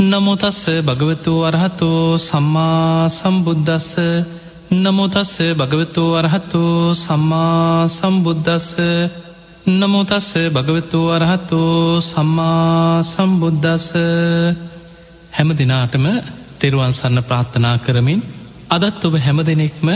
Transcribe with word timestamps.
නමුතස්ස 0.00 0.58
භගවතු 0.80 1.32
අරහතු 1.42 1.88
සම්මා 2.16 3.08
සම්බුද්ධස්ස 3.10 3.88
නමුතස්ස 4.72 5.32
භගවතු 5.52 6.04
අරහතු 6.14 6.94
සම්මා 6.94 7.88
සම්බුද්ධස්ස 7.88 8.68
නමුතස්ස 9.72 10.30
භගවතු 10.50 11.00
අරහතු 11.10 11.60
සම්මා 12.02 13.02
සම්බුද්ධස්ස 13.04 13.88
හැම 15.32 15.50
දෙනාටම 15.52 16.06
තෙරුවන් 16.60 16.92
සන්න 16.92 17.18
ප්‍රාර්ථනා 17.22 17.76
කරමින් 17.78 18.22
අදත් 18.70 19.04
ඔබ 19.04 19.14
හැම 19.16 19.38
දෙනෙක්ම 19.42 19.88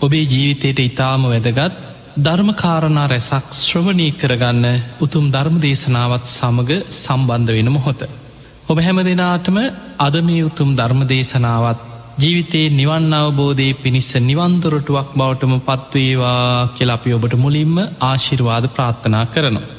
ඔබේ 0.00 0.24
ජීවිතයට 0.26 0.78
ඉතාම 0.82 1.22
වැදගත් 1.24 1.74
ධර්මකාරණා 2.18 3.08
රැසක් 3.08 3.46
ශ්‍රවණී 3.56 4.12
කරගන්න 4.12 4.64
උතුම් 5.00 5.26
ධර්ම 5.30 5.56
දේශනාවත් 5.58 6.24
සමඟ 6.28 6.72
සම්බන්ධ 6.94 7.52
වෙන 7.54 7.70
මොහොත. 7.70 8.27
ඔබ 8.68 8.78
හැම 8.78 8.98
දෙනාටම 9.00 9.58
අද 9.98 10.16
මේ 10.22 10.40
උතුම් 10.42 10.70
ධර්ම 10.72 11.02
දේශනාවත් 11.04 11.78
ජීවිතයේ 12.18 12.72
නිවන් 12.72 13.06
අවබෝධය 13.14 13.68
පිණිස්ස 13.74 14.10
නිවන්දොරටුවක් 14.20 15.08
බවටම 15.14 15.54
පත්වේවා 15.60 16.68
කෙලපි 16.72 17.14
ඔබට 17.14 17.34
මුලින්ම 17.36 17.76
ආශිර්වාද 18.02 18.64
ප්‍රාර්ථනා 18.68 19.24
කරනවා. 19.26 19.70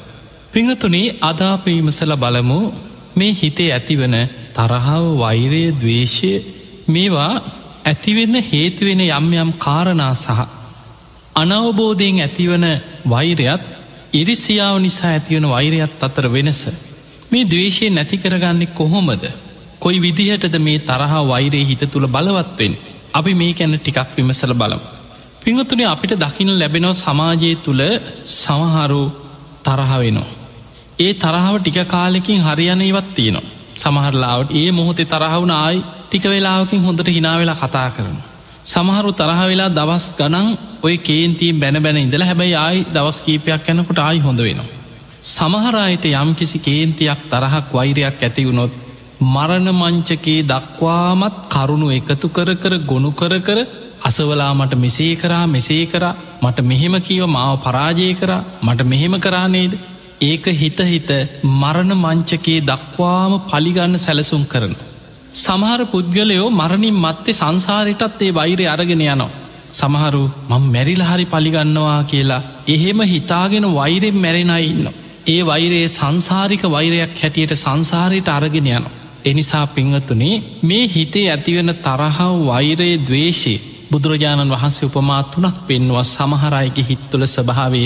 පිංහතුනේ 0.50 1.14
අදාපීමසල 1.22 2.12
බලමු 2.16 2.58
මේ 3.16 3.32
හිතේ 3.34 3.70
ඇතිවන 3.70 4.16
තරහාව 4.56 5.06
වෛරය 5.18 5.62
දවේශය 5.76 6.32
මේවා 6.88 7.32
ඇතිවෙන්න 7.84 8.36
හේතුවෙන 8.44 9.06
යම් 9.08 9.32
යම් 9.36 9.50
කාරණා 9.58 10.12
සහ 10.16 10.38
අනවබෝධයෙන් 11.36 12.20
ඇතිවන 12.20 12.66
වෛරයත් 13.08 13.64
ඉරිසියාව 14.14 14.76
නිසා 14.80 15.12
ඇතිවන 15.12 15.46
වෛරයත් 15.48 16.00
අතර 16.02 16.26
වෙනස 16.30 16.62
මේ 17.30 17.44
දවේශය 17.44 17.90
නැති 17.90 18.16
කරගන්නේ 18.16 18.74
කොහොමද? 18.74 19.24
කොයි 19.78 19.98
විදිහටද 19.98 20.56
මේ 20.58 20.78
තරහා 20.80 21.20
වෛරයේ 21.24 21.64
හිත 21.64 21.82
තුළ 21.92 22.06
බලවත්වෙන් 22.06 22.74
අපි 23.14 23.32
මේ 23.34 23.52
කැන 23.52 23.76
ටිකක් 23.76 24.10
විමසල 24.16 24.52
බලම්. 24.54 24.82
පිංහතුනේ 25.42 25.86
අපිට 25.86 26.14
දකින 26.16 26.50
ලැබෙනව 26.58 26.92
සමාජය 26.94 27.50
තුළ 27.58 27.82
සමහරු 28.34 29.02
තරහ 29.64 29.92
වෙනවා. 29.98 30.28
ඒ 30.98 31.12
තරහාව 31.14 31.56
ටික 31.58 31.78
කාලෙකින් 31.88 32.40
හරියන 32.40 32.82
ඉවත් 32.82 33.08
තියෙනවා. 33.14 33.50
සමහරලාවට 33.76 34.56
ඒ 34.56 34.70
මොහොතේ 34.70 35.06
තරහවුණ 35.06 35.54
ආයි 35.56 35.84
ටික 36.02 36.24
වෙලාවකින් 36.24 36.82
හොඳට 36.82 37.08
හිනාවෙලා 37.08 37.60
කතා 37.62 37.88
කරන 37.90 38.18
සමහරු 38.64 39.10
තරහ 39.12 39.40
වෙලා 39.44 39.70
දවස් 39.70 40.06
ගනන් 40.18 40.48
ඔය 40.82 40.94
කේන්තිීම් 41.00 41.60
බැන 41.60 41.82
බැන 41.82 41.98
ඉඳල 41.98 42.22
හැබැයි 42.22 42.56
ආයි 42.56 42.86
දවස් 42.94 43.18
කීපයක් 43.20 43.68
යැනකොට 43.68 44.00
ආයි 44.00 44.20
හොඳ 44.20 44.40
වෙනවා. 44.40 44.79
සමහරයට 45.22 46.04
යම්කිසි 46.06 46.58
කේන්තියක් 46.60 47.20
තරහක් 47.28 47.66
වෛරයක් 47.70 48.18
ඇතිවුණොත් 48.18 48.72
මරණ 49.24 49.68
මංචකේ 49.72 50.44
දක්වාමත් 50.44 51.34
කරුණු 51.48 51.88
එකතු 51.90 52.28
කර 52.30 52.50
කර 52.56 52.74
ගොුණු 52.82 53.10
කර 53.12 53.34
කර 53.40 53.58
අසවලා 54.02 54.54
මට 54.54 54.74
මෙසේ 54.76 55.16
කරා 55.16 55.46
මෙසේ 55.46 55.84
කරා 55.86 56.14
මට 56.42 56.64
මෙහෙම 56.64 56.94
කියව 57.00 57.24
මාව 57.28 57.58
පරාජය 57.58 58.14
කරා 58.14 58.44
මට 58.62 58.86
මෙහෙම 58.86 59.16
කරානේද 59.18 59.74
ඒක 60.22 60.46
හිත 60.54 60.80
හිත 60.84 61.10
මරණ 61.42 61.92
මංචකේ 61.96 62.60
දක්වාම 62.62 63.34
පලිගන්න 63.42 63.98
සැලසුම් 63.98 64.42
කරන. 64.46 64.74
සමහර 65.34 65.82
පුද්ගලයෝ 65.86 66.48
මරණින් 66.52 66.96
මත්තේ 66.96 67.34
සංසාරිටත් 67.34 68.22
ඒ 68.22 68.32
වෛරය 68.32 68.66
අරගෙන 68.66 69.04
යනවා. 69.06 69.30
සමහරු 69.72 70.24
මං 70.48 70.64
මැරිලහරි 70.68 71.26
පලිගන්නවා 71.26 72.00
කියලා 72.04 72.42
එහෙම 72.68 73.00
හිතාගෙන 73.04 73.68
වෛරෙන් 73.74 74.16
මැරෙනයි 74.16 74.66
ඉන්න. 74.66 74.90
ඒ 75.30 75.40
වෛරයේ 75.44 75.88
සංසාරික 75.90 76.62
වෛරයක් 76.68 77.14
හැටියට 77.16 77.52
සංසාරයට 77.56 78.28
අරගෙන 78.28 78.68
යනවා. 78.68 78.96
එනිසා 79.24 79.66
පිංහතුනේ 79.68 80.42
මේ 80.62 80.84
හිතේ 80.88 81.26
ඇතිවෙන 81.28 81.72
තරහව 81.78 82.30
වෛරයේ 82.46 83.00
දවේශේ 83.00 83.58
බුදුරජාණන් 83.90 84.50
වහන්සේ 84.50 84.88
උපමා 84.88 85.22
තුනක් 85.24 85.56
පෙන්වා 85.66 86.04
සමහරයගේ 86.06 86.88
හිත්තුල 86.88 87.24
ස්භාවය 87.26 87.82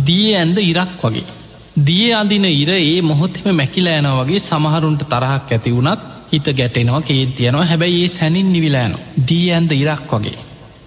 දී 0.00 0.28
ඇන්ද 0.34 0.58
ඉරක් 0.62 0.92
වගේ. 1.02 1.26
දිය 1.80 2.12
අදින 2.12 2.44
ඉර 2.44 2.70
ඒ 2.72 3.02
මොහොතෙම 3.02 3.46
මැකිලෑන 3.52 4.08
වගේ 4.12 4.40
සමහරුන්ට 4.40 5.02
තරහක් 5.04 5.48
ඇති 5.48 5.70
වුණත් 5.70 6.00
හිත 6.32 6.46
ගැටෙනවා 6.52 7.02
කේතියනවා 7.02 7.64
හැබැයි 7.64 8.02
ඒ 8.02 8.08
සැනින් 8.08 8.52
නිවිලෑන 8.52 8.94
දී 9.28 9.46
ඇන්ද 9.50 9.72
ඉරක් 9.74 10.12
වගේ. 10.12 10.38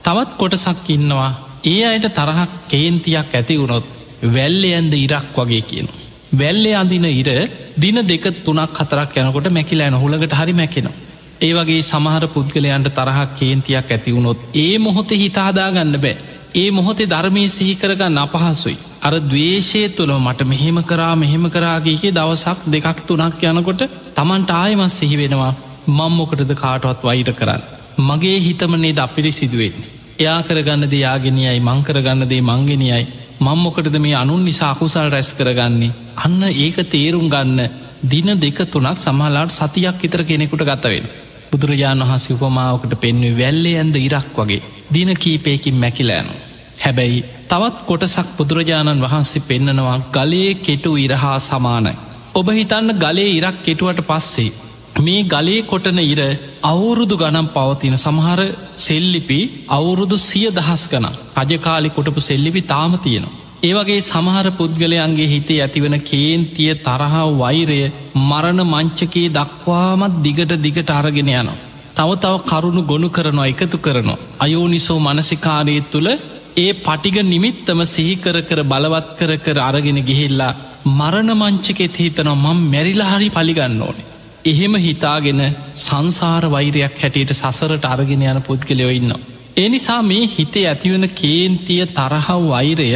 තවත් 0.03 0.31
කොටසක් 0.37 0.89
ඉන්නවා 0.89 1.31
ඒ 1.65 1.81
අයට 1.85 2.07
තරහක් 2.11 2.51
කේන්තියක් 2.67 3.31
ඇති 3.31 3.59
වුණොත් 3.59 3.96
වැල්ලෙ 4.25 4.69
ඇන්ද 4.71 4.93
ඉරක් 4.95 5.35
වගේ 5.35 5.61
කියන. 5.63 5.87
වැල්ලෙ 6.33 6.71
අඳින 6.73 7.05
ඉර 7.05 7.29
දින 7.77 7.95
දෙක 8.03 8.25
තුනක් 8.43 8.73
හතරක් 8.75 9.17
යනකොට 9.17 9.49
මැකිලෑන 9.49 9.93
හුළඟට 9.95 10.33
හරි 10.33 10.53
මැකෙනවා. 10.53 10.95
ඒ 11.39 11.53
වගේ 11.53 11.81
සමහර 11.83 12.23
පුද්ගලයන්ට 12.27 12.89
තරහක් 12.91 13.29
කේන්තියක් 13.35 13.91
ඇතිවුණොත් 13.91 14.39
ඒ 14.55 14.77
මොහොත 14.79 15.11
හිතාදාගන්න 15.15 15.97
බෑ 15.97 16.17
ඒ 16.55 16.69
මොහොතේ 16.71 17.07
ධර්මය 17.07 17.43
සිහිකරගන්න 17.49 18.17
අපහසුයි. 18.17 18.77
අර 19.01 19.13
දවේශය 19.23 19.81
තුළ 19.89 20.13
මට 20.17 20.41
මෙහෙම 20.45 20.79
කරා 20.83 21.13
මෙහෙම 21.15 21.45
කරාගේගේ 21.49 22.11
දවසක් 22.11 22.59
දෙකක් 22.67 22.99
තුනක් 23.07 23.43
යනකොට 23.43 23.83
තමන්ට 24.15 24.51
ආයමත් 24.53 24.91
සිහි 24.91 25.17
වෙනවා 25.17 25.53
මංමොකටද 25.89 26.51
කාටවත් 26.55 27.03
වෛර 27.03 27.29
කරන්න. 27.33 27.61
මගේ 27.99 28.39
හිතමනේ 28.39 28.93
ද 28.93 28.99
අපිරි 28.99 29.31
සිදුවෙන්නේ. 29.31 29.87
එයා 30.19 30.41
කරගන්න 30.41 30.83
දෙයාගෙනයයි 30.87 31.59
මංකරගන්න 31.61 32.23
දේ 32.25 32.41
මංගෙනයයි 32.41 33.05
මංමොකටද 33.39 33.97
මේ 33.99 34.15
අනුන් 34.15 34.45
නිසා 34.45 34.71
අකුසල් 34.71 35.09
රැස් 35.09 35.29
කරගන්නේ 35.33 35.95
අන්න 36.17 36.41
ඒක 36.45 36.77
තේරුම් 36.87 37.27
ගන්න 37.29 37.59
දින 38.03 38.29
දෙක 38.37 38.59
තුනක් 38.67 38.97
සමහලාට 38.97 39.51
සතියක් 39.51 40.03
ඉතර 40.03 40.23
කෙනෙකුට 40.23 40.63
ගතවෙන. 40.63 41.05
බුදුරජාණන් 41.51 42.03
වහසි 42.03 42.33
උපමාවකට 42.33 42.93
පෙන්වේ 42.97 43.37
වැල්ලේ 43.37 43.75
ඇන්ද 43.75 43.95
ඉරක් 43.97 44.33
වගේ 44.35 44.61
දින 44.93 45.09
කීපයකින් 45.15 45.75
මැකිලෑනු. 45.75 46.33
හැබැයි 46.79 47.25
තවත් 47.47 47.77
කොටසක් 47.83 48.27
බුදුරජාණන් 48.37 49.03
වහන්සේ 49.03 49.43
පෙන්නනවා 49.43 49.97
ගලේ 50.11 50.51
කෙටු 50.57 50.91
ඉරහා 50.97 51.37
සමානයි. 51.39 51.93
ඔබ 52.35 52.47
හිතන්න 52.51 52.89
ගලේ 52.95 53.31
ඉරක් 53.31 53.57
කෙටුවට 53.63 54.01
පස්සේ. 54.03 54.51
මේ 54.97 55.23
ගලේ 55.25 55.57
කොටන 55.63 55.99
ඉර 56.03 56.21
අවුරුදු 56.63 57.15
ගනම් 57.15 57.47
පවතින 57.55 57.95
සමහර 57.95 58.39
සෙල්ලිපි 58.85 59.39
අවුරුදු 59.69 60.17
සිය 60.19 60.47
දහස් 60.51 60.83
ගනම් 60.91 61.15
රජකාලි 61.41 61.89
කොටපු 61.89 62.21
සෙල්ලිපි 62.21 62.61
තාම 62.63 62.93
තියෙනවා. 62.97 63.35
ඒවගේ 63.63 63.99
සමහර 64.03 64.47
පුද්ගලයන්ගේ 64.51 65.29
හිතේ 65.33 65.59
ඇතිවන 65.59 65.97
කේන්තිය 66.09 66.71
තරහා 66.79 67.23
වෛරය 67.41 67.79
මරණ 68.21 68.61
මංචකයේ 68.65 69.33
දක්වාමත් 69.37 70.17
දිගට 70.25 70.53
දිගට 70.65 70.91
අරගෙන 70.91 71.31
යනවා. 71.33 71.59
තව 71.97 72.09
තව 72.15 72.33
කරුණු 72.49 72.81
ගොුණු 72.83 73.09
කරනවා 73.09 73.51
එකතු 73.53 73.77
කරනවා. 73.79 74.23
අයෝනිසෝ 74.39 74.99
මනසිකාරය 74.99 75.77
තුළ 75.93 76.09
ඒ 76.57 76.71
පටිග 76.81 77.17
නිමිත්තම 77.25 77.79
සිහිකර 77.93 78.37
කර 78.49 78.61
බලවත් 78.63 79.09
කර 79.19 79.31
කර 79.45 79.57
අරගෙන 79.69 80.01
ගිහිල්ලා 80.09 80.53
මරණ 80.89 81.31
මංචකෙත් 81.35 81.95
හිතනවා 81.97 82.37
මං 82.45 82.59
මැරිලාහරි 82.67 83.29
පලිගන්න 83.31 83.81
ඕනේ. 83.81 84.06
එහෙම 84.47 84.73
හිතාගෙන 84.77 85.41
සංසාර 85.77 86.43
වෛරයක් 86.47 86.95
හැටියට 86.95 87.33
සසරට 87.33 87.85
අරගෙන 87.85 88.23
යන 88.23 88.39
පුද්ගලයෝ 88.41 88.91
ඉන්න. 88.91 89.11
එනිසා 89.57 90.01
මේ 90.03 90.29
හිතේ 90.29 90.65
ඇතිවන 90.65 91.05
කේන්තිය 91.11 91.83
තරහව 91.89 92.41
වෛරය 92.47 92.89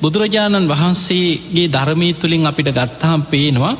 බුදුරජාණන් 0.00 0.68
වහන්සේගේ 0.68 1.68
ධර්මී 1.68 2.12
තුළින් 2.14 2.46
අපිට 2.46 2.70
ගත්තාම් 2.70 3.22
පේනවා. 3.24 3.74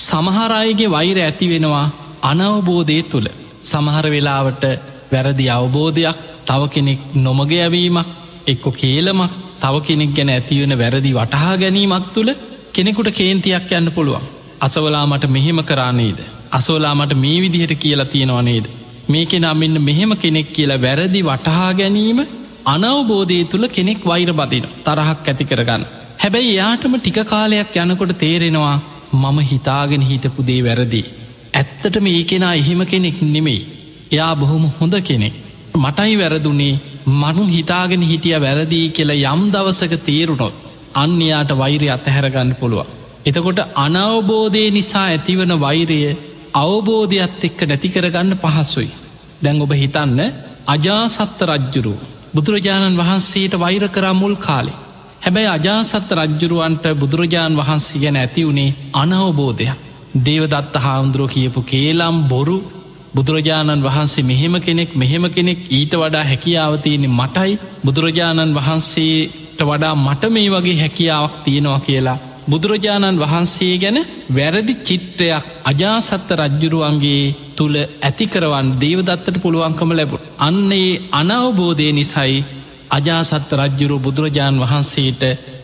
සමහරයගේ 0.00 0.88
වෛර 0.88 1.18
ඇති 1.18 1.46
වෙනවා 1.48 1.86
අනවබෝධය 2.22 3.02
තුළ 3.04 3.28
සමහර 3.62 4.06
වෙලාවට 4.08 4.64
වැරදි 5.12 5.46
අවබෝධයක් 5.50 6.18
තව 6.46 6.62
කෙනෙක් 6.68 7.00
නොමග 7.16 7.52
ඇවීමක් 7.56 8.08
එක්කො 8.46 8.70
කියලමක් 8.72 9.32
තව 9.60 9.74
කෙනෙක් 9.82 10.12
ගැන 10.12 10.30
ඇතිවෙන 10.30 10.74
වැරදි 10.78 11.12
වටහා 11.12 11.54
ගැනීමක් 11.56 12.06
තුළ 12.14 12.30
කෙනෙකුට 12.72 13.10
කේන්තියක් 13.12 13.72
යන්න 13.72 13.92
පුළුවන්. 13.92 14.28
අසවලා 14.60 15.06
මට 15.06 15.24
මෙහෙම 15.28 15.60
කරන්නේද? 15.62 16.20
අසෝලා 16.50 16.94
මට 16.94 17.16
මේ 17.16 17.38
විදිහට 17.40 17.74
කියලා 17.76 18.06
තියෙනවා 18.06 18.42
නේද? 18.42 18.66
මේක 19.08 19.32
නම්මන්න 19.34 19.82
මෙහෙම 19.82 20.12
කෙනෙක් 20.16 20.48
කියලා 20.52 20.82
වැරදි 20.82 21.20
වටහා 21.22 21.70
ගැනීම 21.74 22.20
අනවබෝධය 22.66 23.38
තුළ 23.44 23.66
කෙනෙක් 23.68 24.06
වෛර 24.06 24.30
බදින 24.32 24.66
තරහක් 24.86 25.28
ඇති 25.28 25.44
කරගන්න. 25.44 25.84
හැබැයි 26.22 26.54
යාටම 26.54 26.94
ටික 26.98 27.20
කාලයක් 27.26 27.76
යනකොට 27.76 28.14
තේරෙනවා 28.18 28.76
මම 29.14 29.38
හිතාගෙන 29.50 30.02
හිටපු 30.02 30.46
දේ 30.46 30.62
වැරදි. 30.62 31.02
ඇත්තට 31.54 31.96
මේ 32.00 32.22
කෙනා 32.24 32.54
එහෙම 32.54 32.82
කෙනෙක් 32.86 33.18
නෙමෙයි. 33.26 33.60
එයා 34.12 34.32
බොහොම 34.36 34.64
හොඳ 34.70 34.94
කෙනෙක්. 35.02 35.34
මටයි 35.76 36.14
වැරදුනේ 36.18 36.80
මනු 37.20 37.44
හිතාගෙන 37.48 38.02
හිටිය 38.02 38.38
වැරදිී 38.40 38.88
කියලා 38.90 39.34
යම් 39.34 39.42
දවසක 39.52 39.94
තේරුණොත් 40.06 40.54
අන්‍යයාට 40.94 41.52
වෛරය 41.58 41.88
අතහැරගන්න 41.90 42.52
පුළුවන්. 42.54 42.90
එතකොට 43.26 43.60
අනවබෝධය 43.76 44.64
නිසා 44.70 45.06
ඇතිවන 45.06 45.54
වෛරය 45.60 45.98
අවබෝධයක්ත් 46.54 47.44
එක්ක 47.44 47.60
නැතිකරගන්න 47.62 48.32
පහසුයි. 48.36 48.90
දැන් 49.42 49.62
ඔබ 49.62 49.72
හිතන්න 49.74 50.20
අජාසත්ත 50.66 51.40
රජ්ජුරු 51.42 51.94
බුදුරජාණන් 52.34 52.96
වහන්සේට 52.96 53.54
වෛර 53.56 53.84
කරා 53.88 54.14
මුල් 54.14 54.36
කාලේ. 54.38 54.80
හැබැයි 55.20 55.48
අජාසත්ත 55.48 56.10
රජ්ජුරුවන්ට 56.12 56.84
බුදුරජාණන් 56.94 57.56
වහන්සේ 57.56 58.00
ගැන 58.00 58.16
ඇති 58.16 58.42
වුණේ 58.42 58.76
අනවබෝධයක්. 58.94 59.78
දේවදත්ත 60.18 60.74
හාමුදුරුව 60.76 61.28
කියපු 61.28 61.60
කේලම් 61.64 62.16
බොරු 62.24 62.56
බුදුරජාණන් 63.14 63.82
වහන්සේ 63.82 64.24
මෙහෙම 64.24 64.54
කෙනෙක් 64.60 64.90
මෙහෙම 64.94 65.24
කෙනෙක් 65.28 65.60
ඊට 65.70 65.92
වඩා 65.94 66.24
හැකියාවතියනෙ 66.24 67.08
මටයි 67.10 67.58
බුදුරජාණන් 67.84 68.56
වහන්සේට 68.56 69.60
වඩා 69.60 69.94
මට 69.96 70.22
මේ 70.28 70.50
වගේ 70.50 70.76
හැකියාවක් 70.76 71.34
තියෙනවා 71.44 71.80
කියලා 71.80 72.18
බුදුරජාණන් 72.50 73.20
වහන්සේ 73.20 73.74
ගැන 73.78 73.98
වැරදි 74.30 74.74
චිත්‍රයක් 74.80 75.44
අජාසත්ත 75.64 76.30
රජ්ජුරුවන්ගේ 76.36 77.34
තුළ 77.56 77.76
ඇතිකරවන් 77.78 78.68
දේවදත්තට 78.76 79.36
පුළුවන්කම 79.38 79.90
ලැබු. 79.92 80.16
අන්නේ 80.40 81.00
අනවබෝධය 81.12 81.88
නිසයි 81.92 82.38
අජාසත්ත 82.90 83.50
රජ්ජුරු 83.54 83.96
බුදුරජාණන් 83.98 84.62
වහන්සේට 84.62 85.22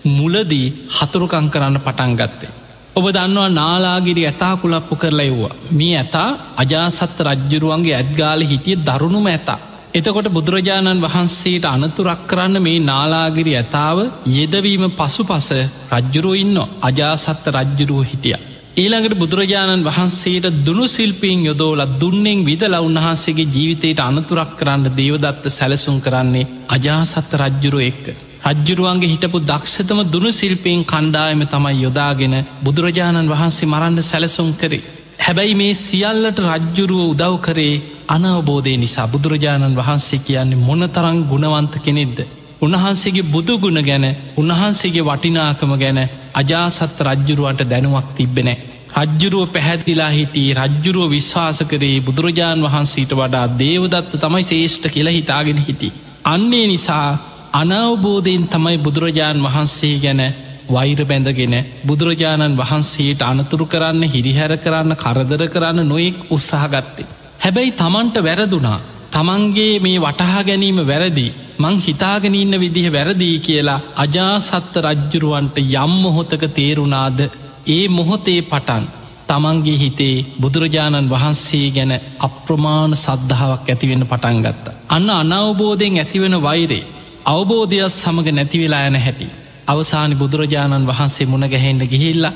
මුලදී 0.08 0.66
හතුරුකං 0.90 1.46
කරන්න 1.48 1.78
පටන් 1.78 2.12
ගත්තේ. 2.14 2.54
ඔබ 2.94 3.06
දන්නවා 3.08 3.48
නාලාගිරි 3.50 4.22
ඇතා 4.24 4.54
කුලප්පු 4.56 4.94
කරලා 4.96 5.26
එව්වා. 5.26 5.54
මේ 5.70 5.94
ඇතා 5.94 6.28
අජාසත්ත 6.56 7.18
රජ්ජුරුවන්ගේ 7.20 7.96
ඇත්ගාල 7.96 8.40
හිටිය 8.42 8.76
දරුණුම 8.80 9.26
ඇතා. 9.26 9.58
එතකොට 9.96 10.26
බුදුරජාණන් 10.28 11.02
වහන්සේට 11.02 11.66
අනතුරක් 11.66 12.24
කරන්න 12.26 12.56
මේ 12.58 12.80
නාලාගිරි 12.82 13.52
ඇතාව 13.54 13.98
යෙදවීම 14.30 14.84
පසු 14.92 15.22
පස 15.24 15.48
රජ්ජුරුව 15.92 16.34
ඉන්න 16.34 16.58
අජාසත්ත 16.82 17.46
රජ්ජුරුව 17.50 18.02
හිටිය. 18.04 18.36
ඊළඟට 18.76 19.14
බුදුරජාණන් 19.14 19.86
වහන්සේට 19.86 20.58
දුනු 20.60 20.84
සිල්පීන් 20.86 21.40
යොදෝල 21.42 21.80
දුන්නෙන් 21.94 22.42
විදල 22.42 22.76
උන්වහන්සේගේ 22.80 23.48
ජීවිතයට 23.48 24.02
අනතුරක් 24.02 24.52
කරන්න 24.54 24.84
දේවදත්ත 24.92 25.48
සැලසුම් 25.50 25.96
කරන්නේ 26.00 26.50
අජාසත්ත 26.68 27.32
රජ්ජුරුව 27.36 27.86
එක්ක. 27.86 28.04
රජ්ජුරුවන්ගේ 28.50 29.12
හිටපු 29.12 29.38
දක්ෂතම 29.42 30.00
දුනු 30.08 30.30
සිල්පයෙන් 30.32 30.84
කණ්ඩායම 30.84 31.42
තමයි 31.46 31.74
යොදාගෙන 31.78 32.36
බුදුරජාණන් 32.62 33.32
වහන්සේ 33.32 33.66
මරන්න 33.66 33.98
සැලසුම් 34.02 34.52
කරේ. 34.54 34.84
හැබැයි 35.26 35.54
මේ 35.54 35.74
සියල්ලට 35.76 36.38
රජ්ජුරුව 36.44 37.00
උදව් 37.04 37.32
කරේ 37.40 37.72
අනවබෝධය 38.08 38.74
නිසා 38.76 39.06
බුදුරජාණන් 39.08 39.74
වහන්සේ 39.74 40.20
කියන්නේ 40.20 40.60
මොනතරං 40.60 41.18
ගුණවන්ත 41.24 41.74
කෙනෙක්ද. 41.80 42.18
උන්වහන්සේගේ 42.60 43.30
බුදුගුණ 43.30 43.80
ගැන 43.80 44.06
උන්වහන්සේගේ 44.36 45.04
වටිනාකම 45.04 45.72
ගැන 45.74 45.98
අජාසත් 46.34 47.02
රජ්ජුරුවන්ට 47.02 47.62
දැනුවක් 47.64 48.08
තිබෙනෑ. 48.14 48.56
රජ්ජුරුව 48.98 49.44
පැහැදිලා 49.48 50.10
හිටිය 50.10 50.48
රජ්ජුරුව 50.56 51.10
විශ්වාස 51.10 51.58
කරේ 51.64 51.96
බුදුරජාණන් 52.00 52.66
වහන්සේට 52.66 53.12
වඩා 53.14 53.46
දේවදත්ත 53.58 54.12
තමයි 54.18 54.44
ශේෂ්ඨ 54.44 54.88
කියලා 54.88 55.12
හිතාගෙන 55.12 55.60
හිටි. 55.60 55.94
අන්නේ 56.26 56.66
නිසා 56.66 57.08
අනවබෝධයෙන් 57.54 58.46
තමයි 58.48 58.78
බුදුරජාණන් 58.78 59.44
වහන්සේ 59.44 59.94
ගැන 59.98 60.22
වෛර 60.68 61.00
බැඳගෙන 61.04 61.54
බුදුරජාණන් 61.84 62.58
වහන්සේට 62.58 63.22
අනතුරු 63.22 63.66
කරන්න 63.66 64.02
හිරිහැර 64.06 64.52
කරන්න 64.58 64.92
කරදර 64.96 65.42
කරන්න 65.48 65.80
නොයෙක් 65.84 66.18
උත්සාහගත්තේ. 66.30 67.10
හැබැයි 67.38 67.72
තමන්ට 67.74 68.16
වැරදුනා 68.20 68.78
තමන්ගේ 69.12 69.80
මේ 69.80 69.98
වටහා 70.00 70.42
ගැනීම 70.42 70.78
වැරදි 70.84 71.26
මං 71.58 71.76
හිතාගෙනඉන්න 71.78 72.54
විදිහ 72.56 72.86
වැරදිී 72.90 73.38
කියලා 73.40 73.80
අජාසත්ත 73.96 74.74
රජ්ජුරුවන්ට 74.82 75.56
යම් 75.58 75.92
මොහොතක 76.00 76.42
තේරුණාද 76.50 77.20
ඒ 77.68 77.84
මොහොතේ 77.90 78.40
පටන් 78.44 78.84
තමන්ගේ 79.28 79.76
හිතේ 79.76 80.24
බුදුරජාණන් 80.40 81.10
වහන්සේ 81.10 81.68
ගැන 81.70 81.92
අප්‍රමාණ 82.20 82.92
සද්ධාවක් 82.96 83.66
ඇතිවෙන 83.66 84.04
පටන්ගත්ත. 84.04 84.66
අන්න 84.88 85.08
අනවබෝධයෙන් 85.12 85.98
ඇතිවෙන 85.98 86.36
වෛරේ 86.42 86.84
අවබෝධයක් 87.26 87.90
සමඟ 87.90 88.30
නැතිවෙලා 88.32 88.86
යන 88.86 88.98
හැටි. 88.98 89.26
අවසානි 89.66 90.14
බුදුරජාණන් 90.14 90.86
වහන්සේ 90.86 91.26
මුණගැහෙන්ට 91.26 91.84
ගිහිල්ල 91.84 92.26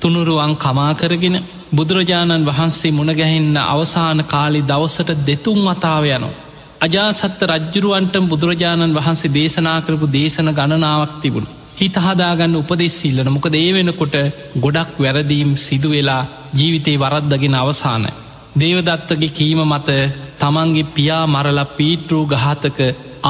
තුනුරුවන් 0.00 0.52
කමාකරගෙන 0.56 1.36
බුදුරජාණන් 1.72 2.46
වහන්සේ 2.46 2.92
මුණගැහෙන්න 2.92 3.56
අවසාන 3.66 4.20
කාලි 4.24 4.60
දවසට 4.62 5.10
දෙතුන් 5.22 5.60
වතාව 5.66 6.04
යනවා. 6.08 6.38
අජාසත්ත 6.80 7.42
රජ්ජුරුවන්ට 7.44 8.16
බුදුරජාණන් 8.24 8.96
වහන්සේ 8.96 9.30
දේශනා 9.30 9.78
කරපු 9.82 10.06
දේශන 10.08 10.48
ගණනාවක් 10.50 11.14
තිබුණ. 11.20 11.50
හිත 11.76 11.96
හදාගන්න 11.98 12.56
උපදෙස්සිල්ලන 12.56 13.28
මොකද 13.28 13.54
ඒ 13.56 13.70
වෙනකොට 13.72 14.16
ගොඩක් 14.58 14.94
වැරදීම් 14.98 15.50
සිදුවෙලා 15.58 16.22
ජීවිතේ 16.54 16.98
වරද්දගෙන 16.98 17.56
අවසානයි. 17.56 18.18
දේවදත්තගේ 18.54 19.30
කීම 19.30 19.60
මත 19.64 19.88
තමන්ගේ 20.38 20.90
පියා 20.90 21.24
මරලා 21.28 21.72
පීටරූ 21.72 22.24
ගහතක 22.26 22.78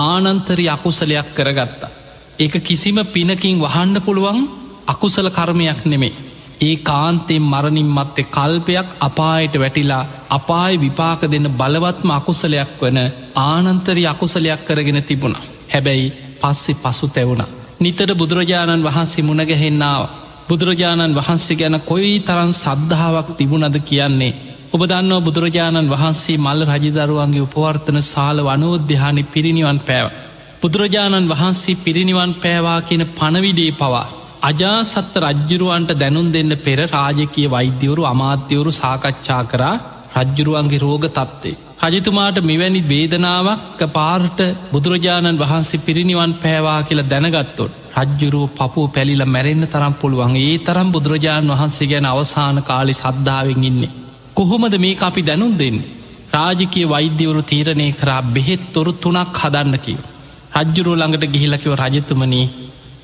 ආනන්තරි 0.00 0.64
අකුසලයක් 0.68 1.28
කරගත්තා. 1.34 1.96
ඒක 2.40 2.54
කිසිම 2.60 2.98
පිනකින් 3.06 3.56
වහන්න 3.58 3.96
පුළුවන් 4.00 4.38
අකුසල 4.86 5.26
කර්මයක් 5.30 5.80
නෙමේ. 5.84 6.18
ඒ 6.60 6.76
කාන්තෙන් 6.78 7.44
මරණින් 7.44 7.88
මත්තේ 7.88 8.30
කල්පයක් 8.30 8.88
අපායට 9.00 9.54
වැටිලා 9.54 10.04
අපාය 10.30 10.74
විපාක 10.78 11.20
දෙන්න 11.24 11.46
බලවත්ම 11.52 12.10
අකුසලයක් 12.10 12.70
වන 12.80 12.98
ආනන්තරි 13.36 14.02
අකුසලයක් 14.06 14.60
කරගෙන 14.66 15.00
තිබුණ. 15.02 15.36
හැබැයි 15.68 16.12
පස්සෙ 16.40 16.72
පසු 16.74 17.06
තැවුණ. 17.08 17.42
නිතර 17.80 18.10
බුදුරජාණන් 18.14 18.84
වහන්සේ 18.84 19.22
මුණගැහෙන්නාව. 19.22 20.02
බුදුරජාණන් 20.48 21.16
වහන්සේ 21.16 21.56
ගැන 21.56 21.76
කොයි 21.82 22.14
තරන් 22.20 22.52
සද්ධාවක් 22.54 23.28
තිබුණද 23.36 23.76
කියන්නේ. 23.82 24.38
ඔබ 24.72 24.82
දන්නවා 24.82 25.20
බුදුරජාණන් 25.20 25.90
වහන්සේ 25.90 26.38
මල්ල 26.38 26.60
රජදරුවන්ගේ 26.70 27.42
උපවර්තන 27.42 27.98
සාල 28.04 28.38
වනෝද්‍යානි 28.40 29.22
පිරිනිවන් 29.24 29.80
පෑව. 29.80 30.29
බුදුරජාණන් 30.62 31.28
වහන්සේ 31.28 31.76
පිරිනිවන් 31.76 32.32
පෑවා 32.34 32.80
කියන 32.82 33.02
පණවිඩේ 33.10 33.72
පවා. 33.72 34.08
අජාසත්ත 34.42 35.14
රජ්ජුරුවන්ට 35.18 35.92
දැනුන් 35.94 36.28
දෙන්න 36.32 36.52
පෙර 36.58 36.80
රාජකය 36.86 37.44
වෛද්‍යවරු 37.46 38.02
අමාත්‍යවරු 38.04 38.72
සාකච්ඡා 38.72 39.42
කරා 39.44 39.76
රජ්ජුරුවන්ගේ 40.16 40.80
රෝග 40.80 41.04
තත්වේ. 41.08 41.56
රජතුමාට 41.84 42.38
මෙවැනි 42.42 42.82
වේදනාවක් 42.84 43.80
පාර්ට 43.90 44.40
බුදුරජාණන් 44.72 45.40
වහන්සේ 45.42 45.80
පිරිනිවන් 45.80 46.34
පෑවා 46.36 46.80
කියලා 46.82 47.10
දැනගත්තොත්. 47.10 47.72
රජ්ජුරුව 47.96 48.46
පපුූ 48.52 48.86
පැලිල 48.90 49.24
මැරෙන්න්න 49.26 49.66
තරම් 49.68 49.94
පුළුවන් 49.94 50.36
ඒ 50.38 50.54
තරම් 50.60 50.88
බුදුරජාණන් 50.90 51.52
වහන්සේ 51.52 51.90
ගැන 51.90 52.06
අවසාන 52.06 52.62
කාලි 52.62 52.94
සද්ධාවෙන් 52.94 53.64
ඉන්නේ. 53.64 53.96
කොහොමද 54.34 54.74
මේ 54.78 55.00
අපි 55.00 55.22
දැනුම් 55.22 55.52
දෙන්න. 55.56 55.82
රාජිකය 56.30 56.88
වෛද්‍යවරු 56.88 57.42
තීරණය 57.44 57.90
කරා 57.94 58.22
බෙහෙත් 58.28 58.62
තොරු 58.72 58.92
තුනක් 58.94 59.36
හදන්න 59.38 59.78
කිව. 59.80 60.00
රජ්ජුරුව 60.52 60.94
ළඟට 60.94 61.32
ගිහිලකිව 61.34 61.72
රජතුමනී 61.76 62.46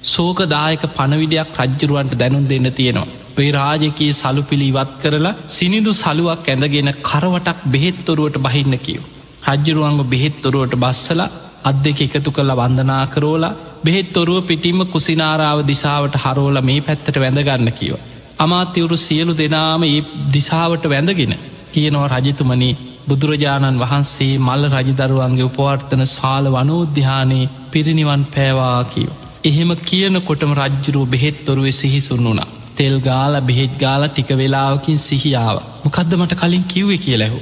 සෝකදායක 0.04 0.82
පණවිඩයක් 0.90 1.58
රජ්ජුරුවන්ට 1.58 2.14
දැනුම් 2.14 2.44
දෙන්න 2.44 2.68
තියෙනවා. 2.72 3.12
ඔය 3.38 3.48
රාජකයේ 3.52 4.12
සලු 4.12 4.42
පිළි 4.42 4.66
ඉවත් 4.68 4.92
කරලා 5.02 5.36
සිනිදු 5.48 5.92
සලුවක් 5.94 6.46
ඇඳගෙන 6.46 6.90
කරවටක් 7.02 7.60
බෙහෙත්තොරුවට 7.66 8.38
බහින්න 8.38 8.74
කියව. 8.78 9.02
රජ්ජුරුවන්ග 9.46 10.00
බෙහෙත්තොරුවට 10.04 10.74
බස්සල 10.76 11.22
අත් 11.64 11.76
දෙක 11.84 12.00
එකතු 12.00 12.30
කළ 12.30 12.52
වන්දනා 12.54 13.04
කරෝලා 13.06 13.56
බෙහෙත්තොරුව 13.84 14.40
පිටිම 14.42 14.80
කුසිනාරාව 14.86 15.58
දිසාවට 15.64 16.16
හරෝල 16.16 16.58
මේ 16.62 16.80
පැත්තට 16.80 17.16
වැඳගන්න 17.16 17.70
කියව. 17.72 17.96
අමාත්‍යවරු 18.38 18.96
සියලු 18.98 19.32
දෙනාම 19.34 19.82
ඒ 19.84 20.00
දිසාවට 20.32 20.84
වැඳගෙන 20.86 21.34
කියනවා 21.72 22.12
රජතුමනී 22.14 22.74
බුදුරජාණන් 23.06 23.78
වහන්සේ 23.78 24.32
මල්ල 24.38 24.64
රජදරුවන්ගේ 24.70 25.44
උපවර්තන 25.44 26.02
සාල 26.08 26.46
වනෝද්‍යානයේ 26.48 27.50
පිරිනිවන් 27.72 28.22
පෑවා 28.34 28.82
කියව. 28.86 29.10
එහෙම 29.44 29.70
කියනකොටම 29.82 30.52
රජ්ජුරුව 30.54 31.04
බෙහෙත්තොරුවේ 31.06 31.72
සිහිසුන් 31.72 32.24
වුණා. 32.24 32.48
තෙල් 32.76 32.96
ගාල 33.00 33.34
බෙහෙත් 33.42 33.74
ගාල 33.78 34.02
ටික 34.06 34.30
වෙලාවකින් 34.32 34.98
සිහියාව. 35.00 35.56
මොකක්ද 35.84 36.10
මට 36.16 36.34
කලින් 36.34 36.64
කිව්වේ 36.64 36.98
කියලැහු. 36.98 37.40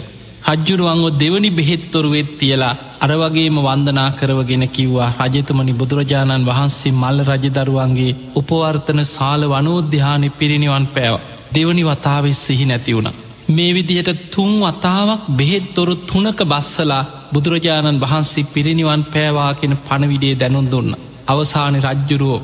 රජ්ජුරුවන්ව 0.49 1.07
දෙවනි 1.19 1.51
බෙහෙත්තොරුවෙත් 1.53 2.31
තියලා 2.39 2.75
අරවගේම 3.01 3.59
වන්දනා 3.61 4.09
කරවගෙන 4.13 4.65
කිව්වා 4.69 5.11
රජතුමනි 5.25 5.73
බුදුරජාණන් 5.73 6.49
වහන්සේ 6.51 6.93
මල්ල 6.95 7.19
රජදරුවන්ගේ 7.25 8.17
උපවර්තන 8.35 9.01
සාල 9.07 9.43
වනෝද්‍යානි 9.49 10.35
පිරිනිවන් 10.39 10.87
පෑව. 10.89 11.15
දෙවනි 11.55 11.83
වතාවෙස් 11.85 12.47
සිහි 12.47 12.67
නැති 12.67 12.97
වුණ. 12.97 13.24
මේ 13.49 13.73
විදිහට 13.73 14.11
තුන් 14.31 14.53
වතාවක් 14.61 15.27
බෙහෙත්තොරු 15.31 15.95
තුනක 16.05 16.41
බස්සලා 16.45 17.05
බුදුරජාණන් 17.33 18.01
වහන්සේ 18.01 18.47
පිරිනිවන් 18.47 19.03
පෑවාකෙන 19.07 19.75
පණවිඩේ 19.79 20.35
දැනුන් 20.35 20.71
දුන්න. 20.71 20.91
අවසානි 21.29 21.79
රජ්ජුරුවෝ 21.81 22.41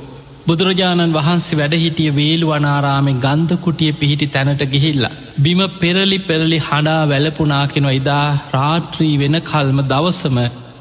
බුදුරජාණන් 0.46 1.14
වහන්සේ 1.14 1.58
වැඩහිටිය 1.58 2.10
වේලු 2.12 2.46
වනාරාමෙන් 2.48 3.18
ගන්ධකුටිය 3.18 3.92
පිහිටි 3.92 4.26
තැනට 4.26 4.62
ගිහිල්ල. 4.66 5.04
බිම 5.38 5.60
පෙරලි 5.80 6.18
පෙරලි 6.20 6.58
හඬා 6.60 7.02
වැලපුනාකෙන 7.08 7.86
ඉදා 7.90 8.26
රාත්‍රී 8.52 9.14
වෙන 9.18 9.36
කල්ම 9.42 9.78
දවසම 9.84 10.38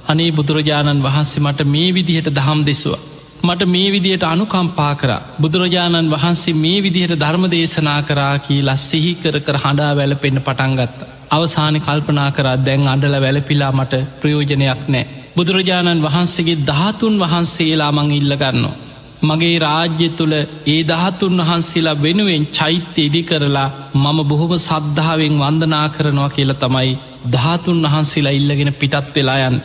අනේ 0.07 0.31
බුදුරජාණන් 0.31 1.03
වහන්සේ 1.03 1.45
මට 1.45 1.67
මේ 1.67 1.89
විදිහට 1.91 2.29
දහම් 2.31 2.61
දෙසුව. 2.65 3.08
මට 3.41 3.65
මේ 3.65 3.91
විදියට 3.91 4.23
අනුකම්පා 4.25 4.93
කර 4.95 5.11
බුදුරජාණන් 5.41 6.11
වහන්සේ 6.11 6.53
මේ 6.55 6.79
විදිහට 6.79 7.13
ධර්ම 7.15 7.45
දේශනා 7.47 8.01
කරා 8.03 8.33
කියලා 8.39 8.75
සිහි 8.79 9.13
කර 9.15 9.35
කර 9.39 9.57
හඬා 9.57 9.93
වැලපෙන්න්න 9.95 10.41
පටන්ගත්ත. 10.41 10.99
අවසානි 11.31 11.79
කල්පනා 11.81 12.29
කරා 12.31 12.57
දැන් 12.59 12.87
අඩල 12.87 13.15
වැලපිලා 13.17 13.71
මට 13.71 14.03
ප්‍රයෝජනයක් 14.19 14.83
නෑ. 14.87 15.05
බුදුරජාණන් 15.35 16.03
වහන්සේගේ 16.03 16.59
ධාතුන් 16.65 17.15
වහන්සේලා 17.19 17.91
මං 17.93 18.11
ඉල්ල 18.11 18.35
ගන්නවා. 18.35 18.75
මගේ 19.23 19.55
රාජ්‍ය 19.59 20.07
තුළ 20.11 20.35
ඒ 20.67 20.81
දහතුන් 20.85 21.41
වහන්සේලා 21.41 21.97
වෙනුවෙන් 21.97 22.45
චෛත්‍ය 22.51 23.01
ඉදි 23.01 23.23
කරලා 23.23 23.69
මම 23.95 24.19
බොහොම 24.25 24.53
සද්ධාවෙන් 24.59 25.35
වන්දනා 25.37 25.87
කරනවා 25.89 26.29
කියල 26.29 26.53
තමයි 26.57 26.93
ධාතුන් 27.31 27.83
වහන්සේලා 27.85 28.31
ඉල්ලගෙන 28.31 28.73
පිටත් 28.73 29.15
වෙලායන්. 29.15 29.57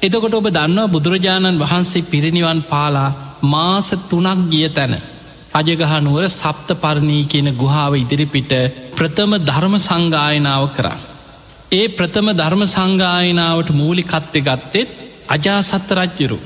එතකොට 0.00 0.34
ඔබ 0.34 0.46
දන්නවා 0.48 0.90
බුදුරජාණන් 0.90 1.58
වහන්සේ 1.58 2.02
පිරිනිවන් 2.04 2.60
පාලා 2.64 3.16
මාස 3.44 3.88
තුනක් 4.04 4.42
ගිය 4.48 4.68
තැන. 4.70 4.94
රජගහනුවර 5.56 6.24
සප්ත 6.30 6.68
පරණී 6.76 7.24
කියන 7.24 7.48
ගුහාාව 7.52 7.94
ඉදිරිපිට 7.96 8.52
ප්‍රථම 8.94 9.32
ධර්ම 9.40 9.74
සංගායනාව 9.78 10.64
කරා. 10.76 10.98
ඒ 11.72 11.86
ප්‍රථම 11.90 12.28
ධර්ම 12.32 12.62
සංගායනාවට 12.66 13.70
මූලිකත්වය 13.72 14.40
ගත්තෙත් 14.40 14.88
අජාසත්ත 15.28 15.90
රජ්ජුරු. 15.92 16.38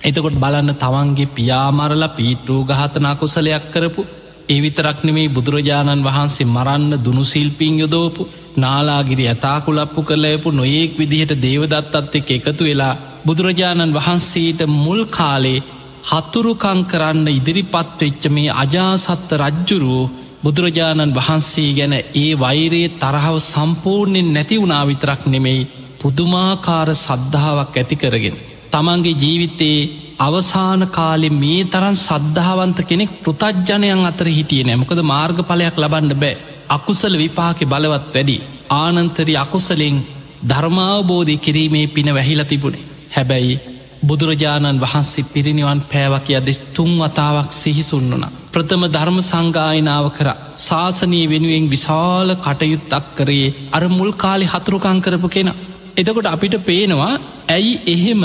එතකොට 0.00 0.36
බලන්න 0.36 0.72
තවන්ගේ 0.76 1.32
පියාමරල 1.32 2.04
පීටරූ 2.10 2.60
ගහතනා 2.66 3.14
කුසලයක් 3.16 3.64
කරපු 3.72 4.02
ඒ 4.48 4.60
විතරක් 4.60 5.00
නෙමේ 5.02 5.28
බුදුරජාණන් 5.30 6.04
වහන්සේ 6.04 6.46
මරන්න 6.48 6.92
දුනුසිල්පින් 7.00 7.74
යොදෝපු 7.78 8.22
නාලාගිරි 8.58 9.24
ඇතාකුලප්පු 9.26 10.00
කරලයපු 10.02 10.48
නොයෙක් 10.52 10.92
විදිහට 10.96 11.34
දේවදත්තත් 11.38 12.14
එක් 12.14 12.30
එකතු 12.30 12.62
වෙලා 12.64 12.94
බුදුරජාණන් 13.24 13.96
වහන්සේට 13.96 14.60
මුල් 14.76 15.02
කාලේ 15.10 15.64
හතුරුකං 16.04 16.80
කරන්න 16.84 17.26
ඉදිරිපත් 17.30 17.98
වෙච්ච 17.98 18.22
මේ 18.28 18.56
අජාසත්ත 18.56 19.30
රජ්ජුරුවෝ 19.34 20.10
බුදුරජාණන් 20.42 21.14
වහන්සේ 21.14 21.70
ගැන 21.72 21.94
ඒ 21.94 22.30
වෛරයේ 22.36 22.94
තරහව 22.96 23.36
සම්පූර්ණයෙන් 23.44 24.28
නැති 24.30 24.56
වුණා 24.56 24.84
විතරක් 24.86 25.22
නෙමෙයි 25.26 25.68
පුදුමාකාර 26.00 26.88
සද්ධාවක් 26.96 27.74
ඇති 27.74 27.96
කරගෙන. 27.96 28.36
තමන්ගේ 28.68 29.14
ජීවිතයේ 29.14 29.88
අවසාන 30.18 30.82
කාලෙ 30.88 31.28
මේ 31.32 31.62
තරන් 31.66 31.96
සද්ධාවන්ත 31.98 32.78
කෙනෙක් 32.84 33.10
පෘතජ්ජනයන් 33.20 34.06
අතර 34.06 34.28
හිටිය 34.28 34.62
නෑමකද 34.64 35.00
මාර්ගඵලයක් 35.04 35.76
ලබන්න 35.76 36.14
බෑ 36.16 36.36
අකුසල 36.68 37.14
විපාකෙ 37.16 37.64
බලවත් 37.64 38.06
වැඩි 38.14 38.36
ආනන්තරි 38.74 39.34
අකුසලෙන් 39.36 39.96
ධර්මාවබෝධය 40.44 41.36
කිරීමේ 41.38 41.86
පින 41.88 42.08
වැහිල 42.14 42.42
තිබුණේ 42.44 42.86
හැබැයි 43.10 43.60
බුදුරජාණන් 44.02 44.80
වහන්සේ 44.80 45.24
පිරිනිවන් 45.26 45.80
පෑවක 45.84 46.28
අදෙස් 46.32 46.58
තුන් 46.70 46.92
වතාවක් 46.98 47.50
සිහිසුන්නුන. 47.52 48.24
ප්‍රථම 48.48 48.82
ධර්ම 48.86 49.18
සංගායනාව 49.22 50.06
කර 50.10 50.28
ශාසනී 50.58 51.24
වෙනුවෙන් 51.26 51.66
විශාල 51.66 52.30
කටයුත්තක් 52.36 53.08
කරේ 53.16 53.48
අර 53.72 53.82
මුල් 53.90 54.12
කාලි 54.14 54.46
හතුරුකං 54.46 55.00
කරපු 55.00 55.28
කෙන. 55.28 55.50
එතකොට 55.96 56.26
අපිට 56.26 56.54
පේනවා 56.62 57.12
ඇයි 57.48 57.74
එහෙම 57.86 58.22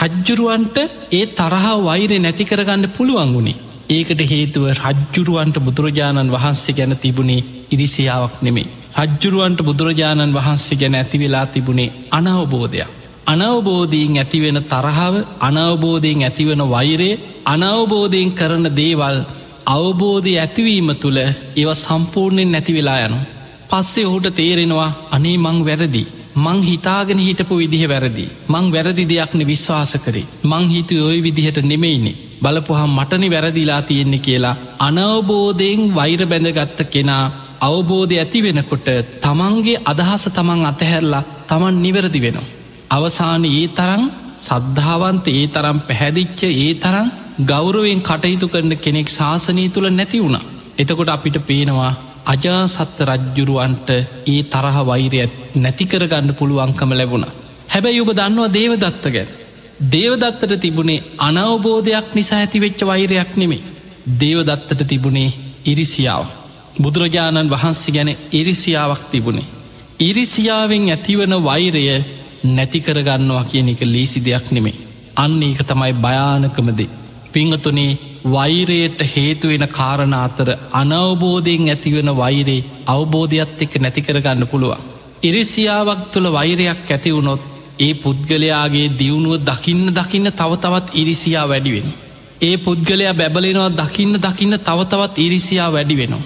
රජ්ජුරුවන්ට 0.00 0.76
ඒ 1.12 1.24
තරහ 1.32 1.66
වෛරය 1.80 2.18
නැති 2.18 2.44
කරගන්න 2.44 2.86
පුළුවන් 2.90 3.32
වුණේ. 3.32 3.60
ඒකට 3.90 4.20
හේතුව 4.26 4.64
රජ්ජුරුවන්ට 4.80 5.56
බුදුරජාණන් 5.60 6.32
වහන්සේ 6.32 6.74
ගැන 6.74 6.94
තිබුණේ 6.96 7.42
ඉරිසියාවක් 7.74 8.34
නෙමේ. 8.42 8.70
රජ්ජුරුවන්ට 8.98 9.60
බුදුරජාණන් 9.62 10.34
වහන්සේ 10.34 10.80
ගැන 10.80 10.94
ඇති 10.94 11.18
වෙලා 11.18 11.46
තිබුණේ 11.46 11.92
අනවබෝධයක්. 12.10 12.90
අනවබෝධීෙන් 13.26 14.18
ඇතිවෙන 14.18 14.58
තරහාව 14.64 15.14
අනවබෝධයෙන් 15.40 16.22
ඇතිවන 16.22 16.62
වෛරේ 16.70 17.20
අනවබෝධයෙන් 17.46 18.32
කරන 18.32 18.66
දේවල් 18.76 19.18
අවබෝධය 19.66 20.32
ඇතිවීම 20.38 20.90
තුළ 20.94 21.18
ඒව 21.18 21.68
සම්පූර්ණයෙන් 21.74 22.52
නැතිවෙලා 22.52 22.98
යනු. 23.06 23.18
පස්සේ 23.70 24.06
ඔහුට 24.06 24.26
තේරෙනවා 24.36 24.90
අනේ 25.10 25.36
මං 25.38 25.58
වැරදි. 25.64 26.02
මං 26.34 26.58
හිතාගෙන 26.62 27.18
හිටපු 27.18 27.54
විදිහ 27.56 27.84
වැරදි. 27.88 28.26
මං 28.48 28.66
වැරදි 28.74 29.04
දෙයක්න 29.08 29.46
විශ්වාස 29.46 29.92
කරේ. 30.04 30.26
මං 30.44 30.64
හිතු 30.68 30.94
ඔය 31.06 31.18
විදිහට 31.22 31.58
නෙමෙයිනේ. 31.62 32.20
බලපුහම් 32.42 32.92
මටනි 32.98 33.30
වැරදිලා 33.30 33.82
තියෙන්නේ 33.82 34.24
කියලා. 34.26 34.56
අනවබෝධයෙන් 34.78 35.94
වෛර 35.94 36.22
බැඳගත්ත 36.26 36.80
කෙනා 36.90 37.24
අවබෝධය 37.62 38.16
ඇති 38.18 38.40
වෙනකොට 38.40 38.88
තමන්ගේ 39.20 39.82
අදහස 39.84 40.24
තමන් 40.30 40.62
අතහැරලා 40.64 41.22
තමන් 41.48 41.82
නිවැරදි 41.82 42.20
වෙනවා. 42.20 42.50
අවසාන 42.90 43.44
ඒ 43.46 43.66
තරම් 43.70 44.02
සද්ධාවන්ත 44.40 45.26
ඒ 45.30 45.44
තරම් 45.48 45.78
පැහැදිච්ච 45.80 46.40
ඒ 46.44 46.70
තරම් 46.76 47.08
ගෞරුවෙන් 47.42 48.00
කටයුතු 48.00 48.46
කරන 48.48 48.72
කෙනෙක් 48.76 49.08
ශාසනී 49.08 49.68
තුළ 49.68 49.88
නැති 49.90 50.18
වුණ. 50.18 50.38
එතකොට 50.78 51.08
අපිට 51.08 51.38
පේනවා 51.42 51.92
අජාසත්ත 52.26 52.98
රජ්ජුරුවන්ට 53.02 53.88
ඒ 54.26 54.40
තරහ 54.44 54.76
වෛරය 54.84 55.20
නැතිකරගන්න 55.56 56.34
පුළුවන්කම 56.34 56.90
ලැබුණ. 56.92 57.26
හැබැයි 57.68 58.02
ඔබ 58.02 58.12
දන්නවා 58.12 58.50
දේවදත්ත 58.50 59.04
ගැන. 59.08 59.32
දේවදත්තට 59.92 60.52
තිබුණේ 60.58 61.04
අනවබෝධයක් 61.20 62.14
නිසා 62.14 62.38
ඇතිවෙච්ච 62.38 62.80
වෛරයක් 62.82 63.32
නෙමේ. 63.36 63.64
දේවදත්තට 64.20 64.80
තිබුණේ 64.84 65.34
ඉරිසියාව. 65.64 66.41
බුදුරජාණන් 66.76 67.50
වහන්සේ 67.50 67.92
ගැන 67.92 68.10
ඉරිසියාවක් 68.32 69.02
තිබුණේ. 69.10 69.50
ඉරිසියාවෙන් 70.00 70.88
ඇතිවන 70.88 71.34
වෛරය 71.42 71.84
නැතිකරගන්නවා 72.46 73.44
කියන 73.44 73.68
එක 73.68 73.82
ලීසි 73.84 74.20
දෙයක් 74.20 74.46
නෙමේ. 74.50 74.80
අන්න 75.16 75.42
ඒක 75.42 75.60
තමයි 75.64 75.92
භයානකමදේ. 75.96 76.88
පිංහතුනේ 77.32 77.98
වෛරයට 78.26 78.98
හේතුවෙන 79.06 79.66
කාරණ 79.68 80.14
අතර 80.16 80.48
අනවබෝධයෙන් 80.72 81.68
ඇතිවෙන 81.68 82.10
වෛරේ 82.16 82.64
අවබෝධයක්ත් 82.86 83.62
එක්ක 83.62 83.74
නැතිකරගන්න 83.76 84.46
පුළුවන්. 84.46 84.84
ඉරිසියාවක් 85.22 86.02
තුළ 86.12 86.28
වෛරයක් 86.30 86.90
ඇතිවුණොත් 86.90 87.42
ඒ 87.78 87.94
පුද්ගලයාගේ 87.94 88.86
දියුණුව 88.98 89.34
දකින්න 89.40 89.86
දකින්න 89.90 90.32
තවතවත් 90.32 90.86
ඉරිසියා 90.94 91.48
වැඩිවෙන. 91.48 91.88
ඒ 92.40 92.56
පුද්ගලයා 92.58 93.14
බැබලෙනවා 93.14 93.70
දකින්න 93.72 94.14
දකින්න 94.18 94.54
තවතවත් 94.60 95.14
ඉරිසියා 95.18 95.72
වැඩි 95.72 95.96
වෙනවා. 95.96 96.22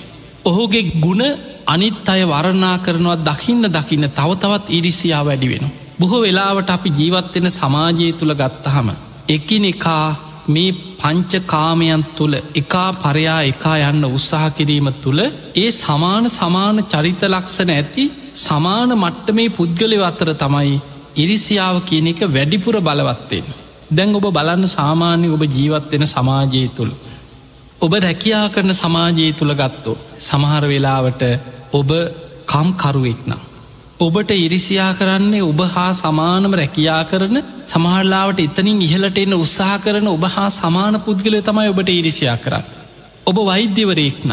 ඔහුගේ 0.46 0.84
ගුණ 1.00 1.22
අනිත් 1.66 2.08
අය 2.08 2.22
වරණා 2.26 2.76
කරනවා 2.78 3.18
දකින්න 3.20 3.64
දකින්න 3.70 4.04
තවතවත් 4.10 4.64
ඉරිසියා 4.70 5.24
වැඩි 5.24 5.48
වෙනවා. 5.48 5.74
බොහෝ 5.98 6.20
වෙලාවට 6.20 6.70
අපි 6.70 6.90
ජීවත්වෙන 6.90 7.48
සමාජය 7.52 8.06
තුළ 8.12 8.34
ගත්තහම. 8.34 8.88
එකිනෙකා 9.28 10.06
මේ 10.48 10.76
පංචකාමයන් 10.96 12.04
තුළ 12.16 12.34
එකා 12.54 12.90
පරයා 12.94 13.40
එකා 13.42 13.76
යන්න 13.84 14.04
උත්සාහ 14.08 14.44
කිරීම 14.50 14.88
තුළ 14.96 15.20
ඒ 15.56 15.70
සමාන 15.74 16.24
සමාන 16.30 16.78
චරිත 16.84 17.22
ලක්ෂණ 17.24 17.72
ඇති 17.72 18.04
සමාන 18.36 18.90
මට්ට 18.94 19.28
මේ 19.32 19.48
පුද්ගලව 19.50 20.02
අතර 20.02 20.30
තමයි 20.34 20.76
ඉරිසියාව 21.16 21.76
කියන 21.82 22.06
එක 22.06 22.20
වැඩිපුර 22.28 22.76
බලවත්වෙන්. 22.80 23.46
දැන් 23.88 24.16
ඔබ 24.16 24.26
බලන්න 24.28 24.64
සාමාන්‍ය 24.68 25.26
ඔබ 25.28 25.42
ජීවත්වෙන 25.48 26.06
සමාජයේ 26.06 26.68
තුළ. 26.68 26.92
ඔබ 27.86 27.94
රැකියා 28.00 28.46
කරන 28.48 28.72
සමාජයේ 28.74 29.32
තුළ 29.32 29.54
ගත්තෝ 29.54 29.96
සමහර 30.20 30.64
වෙලාවට 30.66 31.22
ඔබ 31.72 31.90
කම්කරුවෙක්නම්. 32.46 33.40
ඔබට 33.98 34.30
ඉරිසියා 34.36 34.92
කරන්නේ 34.94 35.42
ඔබ 35.42 35.60
හා 35.66 35.92
සමානම 35.94 36.52
රැකියා 36.52 37.02
කරන 37.04 37.36
සමහරලාවට 37.66 38.40
එතනින් 38.40 38.82
ඉහලට 38.82 39.18
එන්න 39.18 39.34
උත්සාහ 39.34 39.78
කරන 39.78 40.08
ඔබ 40.08 40.24
හා 40.28 40.48
සමාන 40.52 41.00
පුද්ගලය 41.00 41.40
තමයි 41.42 41.68
ඔබට 41.68 41.90
ඉරිසියා 41.90 42.36
කරන්න. 42.38 42.64
ඔබ 43.26 43.36
වෛද්‍යවරයෙක්න. 43.42 44.32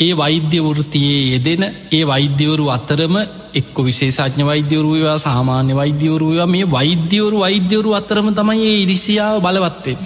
ඒ 0.00 0.12
වෛද්‍යවෘතියේ 0.14 1.24
යෙදෙන 1.26 1.62
ඒ 1.90 2.04
වෛද්‍යවරු 2.04 2.66
අතරම 2.68 3.16
එක්ක 3.54 3.76
විශේෂඥ 3.80 4.44
වෛද්‍යවරුවවා 4.44 5.18
සාමාන්‍ය 5.20 5.76
වෛද්‍යවරුවා 5.76 6.46
මේ 6.48 6.70
වෛද්‍යවරු 6.70 7.38
වෛද්‍යවරු 7.38 7.90
අතරම 7.94 8.28
තමයි 8.34 8.66
ඒ 8.66 8.78
ඉරිසියාව 8.84 9.36
බලවත්තෙන්. 9.40 10.00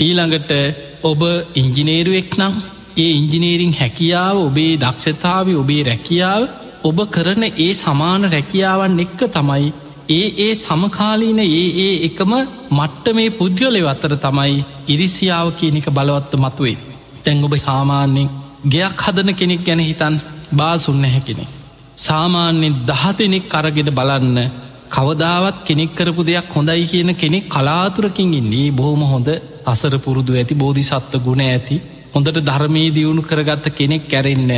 ඊළඟට 0.00 0.52
ඔබ 1.02 1.20
ඉංජිනේරුවෙක් 1.54 2.32
නම් 2.38 2.54
ඒ 2.96 3.10
ඉංජිනේරිං 3.12 3.74
හැකියාව 3.74 4.36
ඔබේ 4.38 4.72
දක්ෂතාව 4.76 5.46
ඔබේ 5.56 5.82
රැකියාව 5.82 6.42
ඔබ 6.82 6.98
කරන 7.08 7.42
ඒ 7.44 7.72
සමාන 7.74 8.22
රැකියාවන් 8.26 8.98
එක්ක 8.98 9.20
තමයි 9.30 9.68
ඒ 10.10 10.26
ඒ 10.38 10.54
සමකාලීන 10.56 11.40
ඒ 11.40 11.66
ඒ 11.78 11.94
එකම 12.06 12.32
මට්ට 12.70 13.06
මේ 13.14 13.30
පුද්ගලය 13.32 13.82
අත්තර 13.84 14.14
තමයි 14.18 14.64
ඉරිසියාව 14.88 15.48
කියනික 15.52 15.86
බලවත්ත 15.90 16.32
මතුවේ. 16.36 16.78
තැන් 17.22 17.44
ඔබ 17.44 17.54
සාමාන්‍යෙන් 17.58 18.32
ගෙයක් 18.66 18.98
හදන 19.04 19.30
කෙනෙක් 19.34 19.62
ගැන 19.66 19.80
හිතන් 19.80 20.14
බාසුන්න 20.52 21.04
හැකෙනෙ. 21.06 21.44
සාමාන්‍යෙන් 21.98 22.74
දහ 22.88 23.04
දෙනෙක් 23.18 23.44
කරගෙන 23.48 23.90
බලන්න 23.92 24.38
කවදාවත් 24.90 25.56
කෙනෙක් 25.64 25.90
කරපු 25.94 26.22
දෙයක් 26.24 26.48
හොඳයි 26.50 26.84
කියන 26.86 27.10
කෙනෙක් 27.14 27.48
කලාතුරකින් 27.48 28.34
ඉන්නේ 28.34 28.68
බොහොම 28.72 29.02
හොඳ 29.04 29.28
අසර 29.64 29.94
පුරුදු 29.98 30.32
ඇති 30.34 30.54
බෝධි 30.54 30.82
සත්ව 30.82 31.22
ගුණ 31.24 31.42
ඇති 31.42 31.76
හොඳට 32.14 32.38
ධර්මී 32.40 32.90
දියුණු 32.90 33.22
කරගත්ත 33.22 33.66
කෙනෙක් 33.72 34.04
කැරෙන්න 34.08 34.52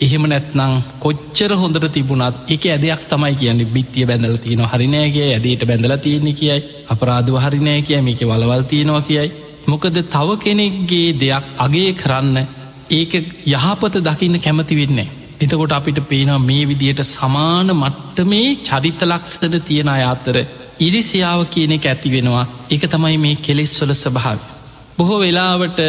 එහෙම 0.00 0.24
නැත්නං 0.24 0.74
කොච්චර 1.00 1.52
හොඳට 1.54 1.86
තිබුණත් 1.90 2.36
එක 2.48 2.64
ඇදයක් 2.66 3.02
තමයි 3.06 3.34
කියන්නේ 3.34 3.68
බිත්තිය 3.68 4.06
බැඳල 4.06 4.36
තියෙන 4.38 4.62
හරිනෑගේ 4.64 5.28
ඇදට 5.32 5.64
බැඳල 5.64 5.96
තියෙන්නේ 5.98 6.34
කියයි 6.34 6.64
අපරාධ 6.88 7.32
හරිනෑ 7.38 7.82
කිය 7.82 8.00
මේක 8.02 8.20
වලවල් 8.22 8.64
තියෙනවා 8.64 9.02
කියයි 9.02 9.30
මොකද 9.66 9.96
තව 10.06 10.28
කෙනෙක්ගේ 10.38 11.08
දෙයක් 11.14 11.46
අගේ 11.58 11.92
කරන්න 11.94 12.38
ඒක 12.90 13.12
යහපත 13.46 13.94
දකින්න 14.00 14.38
කැමති 14.38 14.76
වෙන්නේ. 14.76 15.08
එතකොට 15.38 15.72
අපිට 15.72 15.98
පේනවා 16.04 16.38
මේ 16.40 16.64
විදියට 16.64 17.02
සමාන 17.04 17.68
මට්ට 17.72 18.18
මේ 18.24 18.56
චරිත 18.58 19.00
ලක්ෂද 19.02 19.54
තියෙන 19.60 19.88
අයාතර 19.88 20.36
ඉරිසියාව 20.78 21.40
කියන 21.46 21.72
එක 21.72 21.86
ඇති 21.86 22.10
වෙනවා 22.10 22.44
එක 22.70 22.82
තමයි 22.86 23.16
මේ 23.18 23.36
කෙලෙස්වල 23.38 23.92
ස්භාව. 23.94 24.38
බොහෝ 24.98 25.18
වෙලාවට 25.18 25.80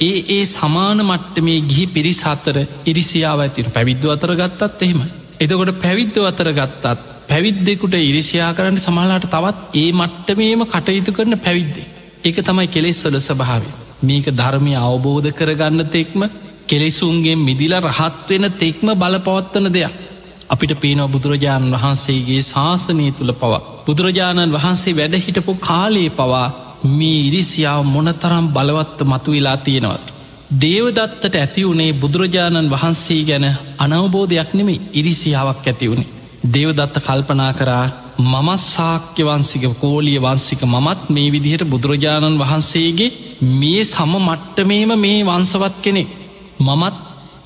ඒ 0.00 0.16
ඒ 0.28 0.44
සමාන 0.46 1.00
මට්ට 1.02 1.36
මේ 1.40 1.60
ගිහි 1.62 1.86
පිරිස් 1.88 2.20
අතර 2.24 2.56
ඉරිසියාව 2.86 3.40
ඇතිර 3.40 3.70
පැවිද්ව 3.70 4.08
අතර 4.08 4.32
ගත්තත් 4.34 4.82
එහෙම. 4.82 5.00
එතකොට 5.40 5.72
පැවිද්ද 5.80 6.16
අතර 6.24 6.50
ගත්තත් 6.52 6.98
පැවිද්දෙකුට 7.28 7.94
ඉරිසියා 8.02 8.52
කරන්න 8.54 8.78
සමහලාට 8.78 9.26
තවත් 9.26 9.58
ඒ 9.74 9.90
මට්ටමේම 9.92 10.62
කටයුතු 10.66 11.12
කරන 11.12 11.38
පැවිද්දේ. 11.38 11.86
ඒක 12.24 12.38
තමයි 12.42 12.68
කෙලෙස්වල 12.68 13.18
ස්භාවේ. 13.20 13.74
මේක 14.02 14.26
ධර්මය 14.32 14.74
අවබෝධ 14.78 15.30
කරගන්න 15.32 15.88
තෙක්ම 15.88 16.22
කෙලෙසුන්ගේ 16.66 17.36
මිදිල 17.38 17.74
රහත්වෙන 17.80 18.46
තෙක්ම 18.54 18.88
බලපවත්වන 18.94 19.72
දෙයක්. 19.72 19.94
අපිට 20.48 20.72
පේනව 20.76 21.08
බුදුරජාණන් 21.08 21.74
වහන්සේගේ 21.74 22.42
ශාසනය 22.44 23.06
තුළ 23.12 23.32
පවා. 23.34 23.60
බුදුරජාණන් 23.86 24.54
වහන්සේ 24.54 24.96
වැඩහිටපු 24.96 25.52
කාලයේ 25.60 26.10
පවා 26.10 26.46
මේ 26.92 27.18
ඉරිසියාව 27.22 27.80
මොනතරම් 27.86 28.46
බලවත්ත 28.48 28.98
මතු 29.04 29.30
වෙලා 29.30 29.56
තියෙනවත්. 29.58 30.06
දේවදත්තට 30.58 31.34
ඇති 31.34 31.62
වුණේ 31.62 31.92
බුදුරජාණන් 31.94 32.70
වහන්සේ 32.70 33.22
ගැන 33.24 33.46
අනවබෝධයක් 33.78 34.50
නෙමේ 34.54 34.84
ඉරිසියාවක් 34.92 35.66
ඇති 35.66 35.90
වුණේ. 35.90 36.12
දේවදත්ත 36.46 36.96
කල්පනා 37.00 37.52
කරා 37.52 37.86
මමත් 38.24 38.60
සාක්‍ය 38.66 39.22
වන්සික 39.24 39.64
කෝලිය 39.76 40.18
වන්සික 40.18 40.62
මමත් 40.64 41.00
මේ 41.08 41.28
විදිහට 41.28 41.64
බුදුරජාණන් 41.66 42.38
වහන්සේගේ 42.38 43.10
මේ 43.52 43.82
සම 43.84 44.12
මට්ටමේම 44.20 44.92
මේ 44.96 45.18
වන්සවත් 45.24 45.74
කෙනෙ 45.80 46.02
මමත් 46.60 46.96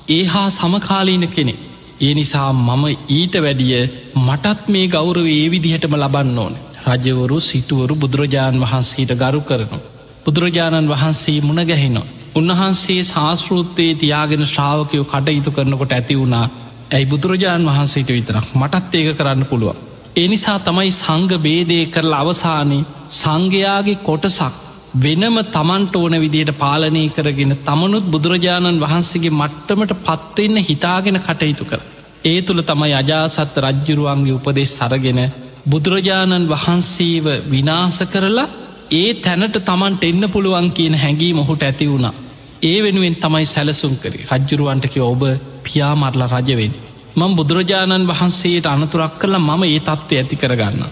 ඒ 0.09 0.23
හා 0.25 0.49
සමකාලීන 0.51 1.27
කෙනෙ 1.29 1.53
ඒ 1.99 2.13
නිසා 2.13 2.49
මම 2.53 2.83
ඊට 3.09 3.35
වැඩිය 3.37 3.81
මටත් 4.17 4.61
මේ 4.67 4.87
ගෞරව 4.87 5.25
ඒ 5.29 5.45
විදිහටම 5.51 5.95
ලබන්න 5.95 6.39
ඕන 6.39 6.55
රජවරු 6.85 7.37
සිටුවරු 7.41 7.95
බුදුරජාණන් 7.95 8.61
වහන්සේට 8.61 9.13
ගරු 9.15 9.41
කරනු. 9.41 9.79
බුදුරජාණන් 10.25 10.89
වහන්සේ 10.89 11.39
මුණගැහෙනවා. 11.41 12.11
උන්වහන්සේ 12.35 13.01
ශාස්ෘත්තයේ 13.03 13.95
තියාගෙන 13.95 14.45
ශ්‍රාවකයෝ 14.45 15.05
කටයුතු 15.05 15.51
කරනකොට 15.51 15.91
ඇති 15.91 16.19
වුණා 16.19 16.45
ඇයි 16.91 17.05
බුදුරජාණන් 17.05 17.69
වහන්සේට 17.69 18.09
විතරක් 18.09 18.47
මටත් 18.53 18.95
ඒක 18.95 19.17
කරන්න 19.17 19.45
පුළුවන්. 19.45 19.77
එනිසා 20.15 20.59
තමයි 20.61 20.91
සංග 20.91 21.31
බේදය 21.39 21.79
කරලා 21.87 22.21
අවසානයේ 22.21 22.87
සංඝයාගේ 23.11 24.01
කොටසක් 24.01 24.62
වෙනම 24.95 25.37
තමන්ට 25.47 25.95
ඕන 25.95 26.15
විදියට 26.15 26.51
පාලනය 26.55 27.03
කරගෙන 27.09 27.53
තමනුත් 27.59 28.05
බුදුරජාණන් 28.07 28.79
වහන්සේගේ 28.79 29.31
මට්ටමට 29.31 29.93
පත්වවෙන්න 29.99 30.57
හිතාගෙන 30.61 31.17
කටයුතු 31.19 31.65
කර. 31.65 31.81
ඒ 32.23 32.41
තුළ 32.41 32.61
තමයි 32.61 32.93
අජාසත්ත 32.93 33.57
රජ්ජුරුවන්ගේ 33.59 34.35
උපදෙස් 34.35 34.75
සරගෙන 34.75 35.21
බුදුරජාණන් 35.65 36.47
වහන්සේව 36.47 37.25
විනාස 37.47 37.99
කරලා 38.07 38.47
ඒ 38.91 39.09
තැනට 39.15 39.57
තමන්ට 39.61 40.03
එන්න 40.03 40.23
පුළුවන් 40.29 40.69
කියන 40.71 40.95
හැඟී 40.95 41.33
මොහුට 41.33 41.63
ඇති 41.63 41.87
වුණා. 41.87 42.13
ඒ 42.61 42.77
වෙනුවෙන් 42.83 43.15
තමයි 43.17 43.45
සැලසුම් 43.47 43.95
කරි 43.97 44.19
රජ්ජුරුවන්ටක 44.31 44.95
ඔබ 45.03 45.23
පියාමරලා 45.63 46.33
රජවෙන්. 46.35 46.73
මං 47.15 47.35
බුදුරජාණන් 47.35 48.09
වහන්සේට 48.09 48.67
අනතුරක් 48.67 49.15
කරලා 49.15 49.47
මම 49.47 49.63
ඒ 49.65 49.79
තත්ත්ව 49.81 50.11
ඇති 50.13 50.35
කරගන්න. 50.35 50.83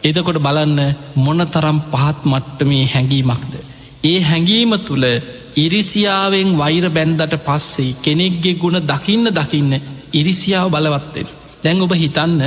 එදකොට 0.00 0.38
බලන්න 0.38 0.80
මොන 1.16 1.40
තරම් 1.46 1.78
පහත් 1.92 2.18
මට්ටමේ 2.24 2.84
හැඟීමක්ද. 2.86 3.52
ඒ 4.04 4.18
හැඟීම 4.20 4.72
තුළ 4.80 5.04
ඉරිසියාවෙන් 5.56 6.50
වෛර 6.56 6.84
බැන්දට 6.88 7.34
පස්සේ 7.40 7.96
කෙනෙක්ගේ 7.96 8.54
ගුණ 8.54 8.78
දකින්න 8.82 9.26
දකින්න 9.30 9.72
ඉරිසියාව 10.12 10.68
බලවත්තෙන. 10.70 11.28
දැන් 11.62 11.82
ඔබ 11.82 11.92
හිතන්න 11.94 12.42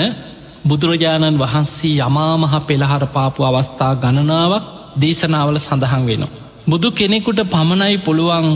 බුදුරජාණන් 0.63 1.37
වහන්සේ 1.37 1.99
යමාමහ 1.99 2.55
පෙළහර 2.61 3.03
පාපු 3.07 3.39
අවස්ථා 3.43 3.93
ගණනාවක් 3.95 4.65
දේශනාවල 4.95 5.57
සඳහන් 5.59 6.03
වෙනවා. 6.05 6.35
බුදු 6.67 6.87
කෙනෙකුට 6.91 7.39
පමණයි 7.45 7.97
පුළුවන් 7.97 8.47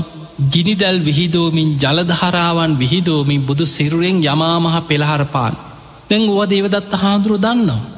ගිනිදැල් 0.46 1.00
විහිදෝමින් 1.00 1.70
ජලධාරාවන් 1.78 2.72
විහිදෝමින් 2.78 3.42
බුදු 3.42 3.66
සිරුරෙන් 3.68 4.18
යමාමහ 4.25 4.78
පෙළහරපාන් 4.84 5.56
දැන් 6.10 6.24
ඕව 6.30 6.42
දේවදත්ත 6.46 6.92
හාදුරු 6.94 7.38
දන්නවා. 7.38 7.95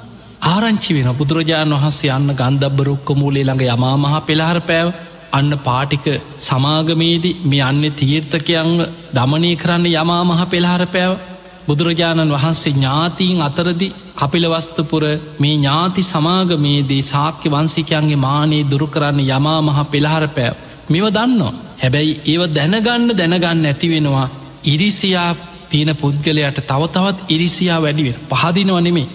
ආරංචි 0.47 0.91
වෙන 0.95 1.10
බුදුරජාණන් 1.19 1.75
වහන්සේ 1.75 2.12
යන්න 2.15 2.31
ගන්ධබ 2.39 2.79
රුක්ක 2.88 3.07
මූලේ 3.19 3.45
ළඟ 3.45 3.63
යමාමහ 3.67 4.17
පෙළහර 4.27 4.60
පැව. 4.69 4.88
අන්න 5.31 5.51
පාටික 5.60 6.05
සමාගමේදී 6.39 7.38
මේ 7.43 7.63
අන්න 7.69 7.83
තීර්ථකයන්ව 7.93 8.86
දමනය 9.17 9.51
කරන්න 9.55 9.88
යමාමහ 9.93 10.43
පෙළහර 10.53 10.83
පැව. 10.88 11.12
බුදුරජාණන් 11.67 12.36
වහන්සේ 12.36 12.73
ඥාතීන් 12.73 13.41
අතරදි 13.41 13.89
කපිලවස්තුපුර 14.15 15.03
මේ 15.39 15.55
ඥාති 15.55 16.03
සමාගමේදී 16.03 17.03
සාක්‍ය 17.03 17.47
වන්සිකයන්ගේ 17.49 18.23
මානයේ 18.27 18.69
දුරු 18.71 18.88
කරන්න 18.88 19.19
යමා 19.27 19.60
මහ 19.62 19.77
පෙළහර 19.91 20.25
පෑව. 20.29 20.55
මෙව 20.89 21.05
දන්නවා. 21.10 21.53
හැබැයි 21.77 22.19
ඒව 22.25 22.41
දැනගන්න 22.55 23.12
දැනගන්න 23.19 23.65
ඇතිවෙනවා 23.65 24.27
ඉරිසියා 24.65 25.31
තියෙන 25.69 25.91
පුද්ගලයට 25.95 26.60
තවතවත් 26.63 27.17
ඉරිසියා 27.29 27.79
වැඩිවෙන 27.81 28.19
පහදිනව 28.31 28.77
නෙමේ 28.81 29.07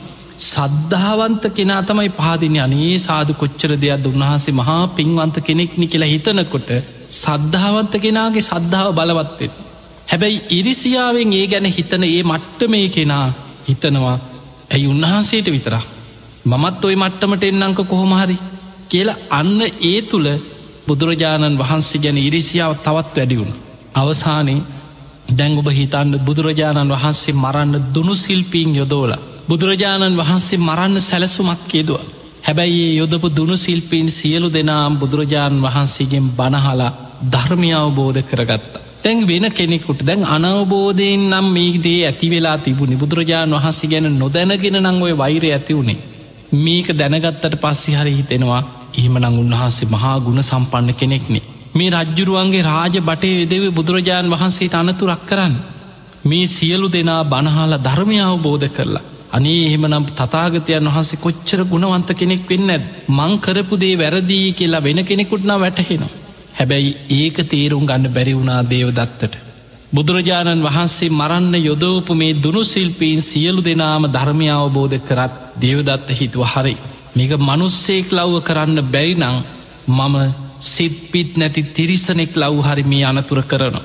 සද්ධාවන්ත 0.43 1.45
කෙනා 1.51 1.83
තමයි 1.83 2.11
පහදින 2.13 2.57
අනේ 2.59 2.95
සාදු 2.99 3.33
කොච්චර 3.35 3.73
දෙයක් 3.77 4.07
උන්වහන්සේ 4.07 4.55
මහා 4.55 4.83
පින්වන්ත 4.91 5.37
කෙනෙක්නි 5.41 5.87
කියලා 5.87 6.11
හිතනකොට 6.11 6.71
සද්ධාවන්ත 7.15 7.95
කෙනාගේ 7.99 8.45
සද්ධාව 8.45 8.89
බලවත්තෙන් 8.93 9.53
හැබැයි 10.09 10.45
ඉරිසියාවෙන් 10.51 11.33
ඒ 11.33 11.47
ගැන 11.47 11.67
හිතන 11.69 12.05
ඒ 12.07 12.23
මට්ට 12.25 12.61
මේ 12.69 12.87
කෙනා 12.89 13.27
හිතනවා 13.69 14.17
ඇයි 14.71 14.87
උන්වහන්සේට 14.87 15.49
විතර 15.49 15.75
මමත් 16.45 16.85
ඔය 16.85 16.97
මට්ටමට 16.97 17.45
එන්නංක 17.45 17.81
කොහොමහරි 17.87 18.37
කියලා 18.89 19.23
අන්න 19.31 19.59
ඒ 19.83 19.99
තුළ 20.05 20.29
බුදුරජාණන් 20.87 21.59
වහන්සේ 21.59 22.01
ගැන 22.01 22.19
ඉරිසියාව 22.21 22.73
තවත් 22.77 23.17
වැඩිවුණ 23.17 23.59
අවසානයේ 23.95 24.65
දැංගුබ 25.33 25.69
හිතන්න 25.73 26.17
බුදුරජාණන් 26.21 26.95
වහන්සේ 26.95 27.35
මරන්න 27.35 27.75
දුනු 27.95 28.15
සිල්පීන් 28.17 28.73
යොදෝල 28.75 29.13
බුදුරජාණන් 29.49 30.19
වහන්සේ 30.19 30.59
මරන්න 30.59 31.01
සැලසුමක් 31.01 31.73
යෙදවා. 31.73 32.05
හැබැයි 32.43 32.83
ඒ 32.83 32.95
යොදපු 32.97 33.29
දුනු 33.31 33.57
සිල්පීන් 33.57 34.09
සියලු 34.11 34.49
දෙනාම් 34.51 34.95
බුදුරජාණන් 34.99 35.63
වහන්සේගෙන් 35.63 36.27
බණහලා 36.31 36.93
ධර්මය 37.33 37.71
අවබෝධ 37.75 38.21
කරගත්තා. 38.23 38.83
තැන් 39.03 39.19
වෙන 39.27 39.47
කෙනෙකුට 39.51 40.01
දැන් 40.01 40.23
අනවබෝධයෙන් 40.27 41.25
නම් 41.31 41.47
මේදේ 41.49 42.01
ඇති 42.03 42.29
වෙලා 42.31 42.59
තිබුණි 42.59 42.97
බුදුරජාණන් 42.97 43.57
වහන්සේ 43.57 43.91
ගැන 43.91 44.09
නොදැනගෙන 44.19 44.79
නං 44.81 45.03
ඔය 45.03 45.15
වෛර 45.19 45.45
ඇති 45.47 45.73
වුණේ. 45.75 46.05
මේක 46.57 46.89
දැනගත්තට 46.93 47.55
පස්සෙ 47.57 47.93
හරි 47.93 48.13
හිතෙනවා 48.13 48.63
එහෙමනං 48.95 49.39
උන්වහන්සේ 49.39 49.89
මහා 49.89 50.17
ගුණ 50.21 50.43
සම්පන්න 50.43 50.95
කෙනෙක්නේ 50.95 51.45
මේ 51.75 51.91
රජ්ජුරුවන්ගේ 51.93 52.65
රාජ 52.65 52.97
බටේ 53.01 53.39
යදෙව 53.41 53.65
බුදුරජාණන් 53.71 54.33
වහන්සේට 54.33 54.75
අනතුරක් 54.75 55.23
කරන්න. 55.27 55.55
මේ 56.25 56.47
සියලු 56.49 56.89
දෙනා 56.89 57.23
බණහාල 57.25 57.75
ධර්මය 57.79 58.19
අවබෝධ 58.23 58.69
කරලා 58.69 59.09
අනේ 59.33 59.61
එහෙමනම් 59.67 60.09
තතාගතයන් 60.13 60.89
වහන්සේ 60.89 61.19
කොච්චර 61.19 61.61
ගුණවන්ත 61.67 62.11
කෙනෙක් 62.15 62.43
වෙන්න 62.49 62.73
මං 63.11 63.39
කරපු 63.39 63.81
දේ 63.81 63.95
වැරදිී 63.99 64.51
කියලා 64.55 64.85
වෙන 64.85 65.01
කෙනෙකුටනා 65.05 65.61
වැටහෙනවා 65.61 66.13
හැබැයි 66.55 66.91
ඒක 67.13 67.37
තේරුම් 67.47 67.87
ගන්න 67.87 68.09
බැරි 68.09 68.35
වුණා 68.35 68.61
දේවදත්තට. 68.65 69.35
බුදුරජාණන් 69.93 70.65
වහන්සේ 70.65 71.11
මරන්න 71.11 71.55
යොදෝපු 71.61 72.15
මේ 72.15 72.37
දුනුසිල්පීන් 72.37 73.23
සියලු 73.23 73.63
දෙනාම 73.63 74.05
ධර්මය 74.09 74.49
අවබෝධ 74.51 74.99
කරත් 75.01 75.35
දේවදත්ත 75.57 76.09
හිතුව 76.11 76.45
හරි. 76.47 76.77
මේක 77.17 77.33
මනුස්සෙක් 77.41 78.09
ලව්ව 78.11 78.43
කරන්න 78.43 78.79
බැරිනං 78.87 79.25
මම 79.89 80.17
සිත්පිත් 80.73 81.31
නැති 81.37 81.63
තිරිසනෙක් 81.71 82.33
ලව් 82.37 82.57
හරි 82.63 82.85
මේ 82.85 83.05
අනතුර 83.05 83.43
කරන. 83.45 83.77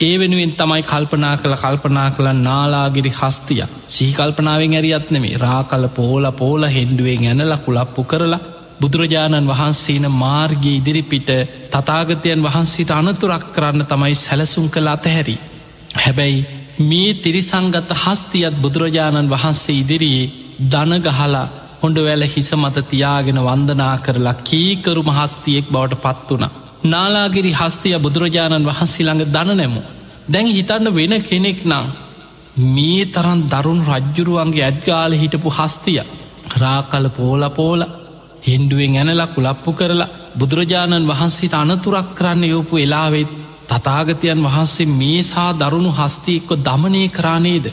ඒ 0.00 0.18
වෙනුවෙන් 0.18 0.52
තමයි 0.52 0.82
කල්පනා 0.84 1.36
කළ 1.36 1.54
කල්පනා 1.56 2.08
කළ 2.10 2.28
නාලාගිරි 2.38 3.12
හස්තිය 3.12 3.62
සීකල්පනාවෙන් 3.88 4.74
ඇරියත්නෙමේ 4.74 5.36
රා 5.36 5.62
කල 5.64 5.86
පෝල 5.90 6.24
පෝල 6.32 6.62
හෙන්ඩුවෙන් 6.68 7.24
ඇනල 7.26 7.54
කුලප්පු 7.58 8.04
කරලා 8.04 8.40
බුදුරජාණන් 8.80 9.48
වහන්සේන 9.48 10.06
මාර්ගය 10.14 10.72
ඉදිරිපිට 10.72 11.30
තතාගතයන් 11.72 12.42
වහන්සේට 12.42 12.92
අනතුරක් 12.92 13.46
කරන්න 13.52 13.86
තමයි 13.86 14.14
සැලසුම් 14.16 14.66
කළ 14.68 14.88
අතහැරි. 14.88 15.36
හැබැයි 15.96 16.46
මේ 16.80 17.14
තිරිසංගත 17.16 17.90
හස්තියත් 17.94 18.56
බුදුරජාණන් 18.58 19.30
වහන්සේ 19.30 19.78
ඉදිරියේ 19.78 20.32
දනගහලා 20.66 21.46
හොඩ 21.80 21.98
වැල 22.00 22.22
හිස 22.26 22.50
මත 22.54 22.86
තියාගෙන 22.86 23.40
වන්දනා 23.40 23.96
කරලා 24.00 24.36
කීකරු 24.42 25.02
මහස්තියෙක් 25.04 25.66
බවට 25.68 26.02
පත් 26.02 26.30
වුණ. 26.30 26.65
නාලාගිරි 26.84 27.52
හස්තිය 27.52 27.96
බුදුරජාණන් 27.98 28.66
වහන්සේ 28.66 29.04
ළඟ 29.04 29.32
දන 29.32 29.50
නැමු. 29.52 29.82
දැන් 30.28 30.46
හිතන්න 30.48 30.86
වෙන 30.92 31.14
කෙනෙක් 31.22 31.60
නං 31.64 31.86
මේ 32.66 33.04
තරන් 33.06 33.40
දරුණු 33.44 33.84
රජ්ජුරුවන්ගේ 33.90 34.64
ඇත්ගාල 34.64 35.12
හිටපු 35.14 35.50
හස්තිය 35.50 36.00
රාකල 36.54 37.06
පෝල 37.10 37.42
පෝල 37.50 37.80
හෙන්ඩුවෙන් 38.42 38.96
ඇනලා 38.96 39.26
කුලප්පු 39.28 39.70
කරලා 39.72 40.12
බුදුරජාණන් 40.34 41.08
වහන්සේට 41.08 41.54
අනතුරක් 41.54 42.08
කරන්න 42.14 42.44
යෝපු 42.44 42.74
එලාවෙත් 42.76 43.30
තතාගතයන් 43.68 44.40
වහන්සේ 44.42 44.92
මේසා 44.92 45.50
දරුණු 45.54 45.90
හස්තියෙක්ව 45.90 46.50
දමනය 46.58 47.02
කරානේද 47.08 47.66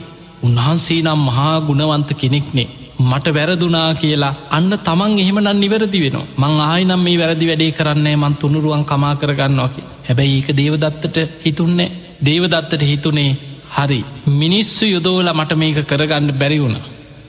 උන්වහන්සේ 0.43 1.01
නම් 1.01 1.21
මහා 1.21 1.55
ගුණවන්ත 1.61 2.09
කෙනෙක්නේ 2.15 2.69
මට 3.01 3.27
වැරදුනා 3.29 3.89
කියලා 3.95 4.34
අන්න 4.49 4.71
තමන් 4.79 5.19
එහෙමනන් 5.19 5.60
නිවැරදි 5.60 6.03
වෙන 6.03 6.17
මං 6.38 6.60
ආයනම් 6.62 6.99
මේ 6.99 7.17
වැරදි 7.17 7.47
වැඩේ 7.47 7.71
කරන්නේ 7.71 8.15
මන් 8.15 8.36
තුනුරුවන් 8.36 8.86
කමා 8.86 9.15
කරගන්නවාකි 9.15 9.88
හැබැයි 10.03 10.38
ඒක 10.38 10.49
දේවදත්තට 10.58 11.17
හිතුන්නේ 11.45 11.91
දේවදත්තට 12.21 12.82
හිතුනේ 12.84 13.32
හරි. 13.71 14.06
මිනිස්සු 14.27 14.86
යොදෝල 14.86 15.27
මට 15.29 15.56
මේක 15.56 15.77
කරගන්න 15.84 16.34
බැරි 16.34 16.60
වුණ. 16.60 16.77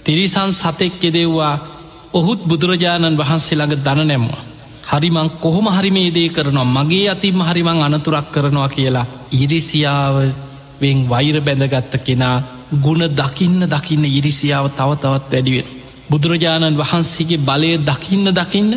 තිරිසන් 0.04 0.50
සතෙක් 0.52 1.02
යෙදෙව්වා 1.02 1.54
ඔහුත් 2.12 2.40
බුදුරජාණන් 2.42 3.18
වහන්සේ 3.18 3.56
ළඟ 3.56 3.84
දන 3.84 4.00
නැම්වා. 4.04 4.42
හරිමං 4.84 5.30
කොහොම 5.42 5.66
හරි 5.68 5.90
මේ 5.90 6.10
දේ 6.10 6.28
කරනවා. 6.28 6.72
මගේ 6.76 7.10
අතිම 7.10 7.40
හරිමං 7.40 7.82
අනතුරක් 7.82 8.26
කරනවා 8.30 8.68
කියලා 8.68 9.06
ඉරිසියාව 9.32 10.16
වෙන් 10.80 11.08
වෛර 11.08 11.40
බැඳගත්ත 11.40 11.94
කෙනා 11.98 12.36
ගුණ 12.78 13.04
දකින්න 13.12 13.60
දකින්න 13.66 14.04
ඉරිසියාව 14.10 14.66
තව 14.70 14.90
තවත් 14.96 15.32
වැඩිවෙන. 15.32 15.66
බුදුරජාණන් 16.10 16.76
වහන්සේගේ 16.76 17.40
බලය 17.40 17.70
දකින්න 17.82 18.26
දකින්න 18.32 18.70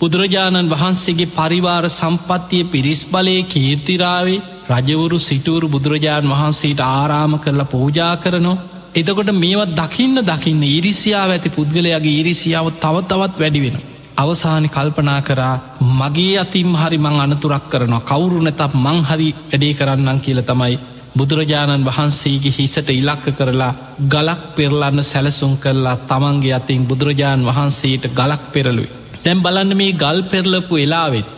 බුදුරජාණන් 0.00 0.70
වහන්සේගේ 0.70 1.32
පරිවාර 1.32 1.84
සම්පත්තිය 1.90 2.64
පිරිස් 2.66 3.00
බලය 3.06 3.36
කීර්තිරාවේ 3.44 4.44
රජවරු 4.70 5.18
සිටුවරු 5.20 5.66
බුදුරජාණන් 5.68 6.30
වහන්සේට 6.30 6.80
ආරාම 6.82 7.34
කරලා 7.38 7.66
පූජා 7.66 8.14
කරනවා 8.16 8.62
එතකොට 8.94 9.30
මේවත් 9.34 9.74
දකින්න 9.74 10.18
දකින්න 10.24 10.62
ඉරිසියාව 10.68 11.30
ඇති 11.30 11.50
පුද්ගලයාගේ 11.50 12.18
ඉරිසියාව 12.20 12.66
තව 12.76 12.96
තවත් 13.02 13.40
වැඩිවෙන. 13.40 13.76
අවසානි 14.16 14.68
කල්පනා 14.68 15.20
කරා 15.20 15.54
මගේ 15.92 16.34
අතිම් 16.38 16.70
හරි 16.74 16.98
මං 16.98 17.16
අනතුරක් 17.20 17.64
කරනවා 17.68 18.02
කවුරු 18.02 18.38
නැතත් 18.40 18.62
මං 18.76 19.00
හරි 19.02 19.28
වැඩේ 19.42 19.72
කරන්නම් 19.72 20.18
කියල 20.20 20.40
තමයි 20.42 20.76
බුදුරජාණන් 21.14 21.86
වහන්සේගේ 21.86 22.54
හිසට 22.54 22.88
ඉලක්ක 22.92 23.26
කරලා 23.32 23.72
ගලක් 24.08 24.42
පෙරලන්න 24.56 25.00
සැලසුම් 25.02 25.52
කරලා 25.56 25.96
තමන්ගේ 26.04 26.54
අතින් 26.54 26.82
බුදුරජාණන් 26.84 27.48
වහන්සේට 27.48 28.04
ගලක් 28.12 28.42
පෙරලුයි. 28.52 28.88
දැම් 29.24 29.42
බලන්න 29.42 29.76
මේ 29.76 29.92
ගල් 29.94 30.18
පෙරලපු 30.24 30.74
එලාවෙත්. 30.76 31.28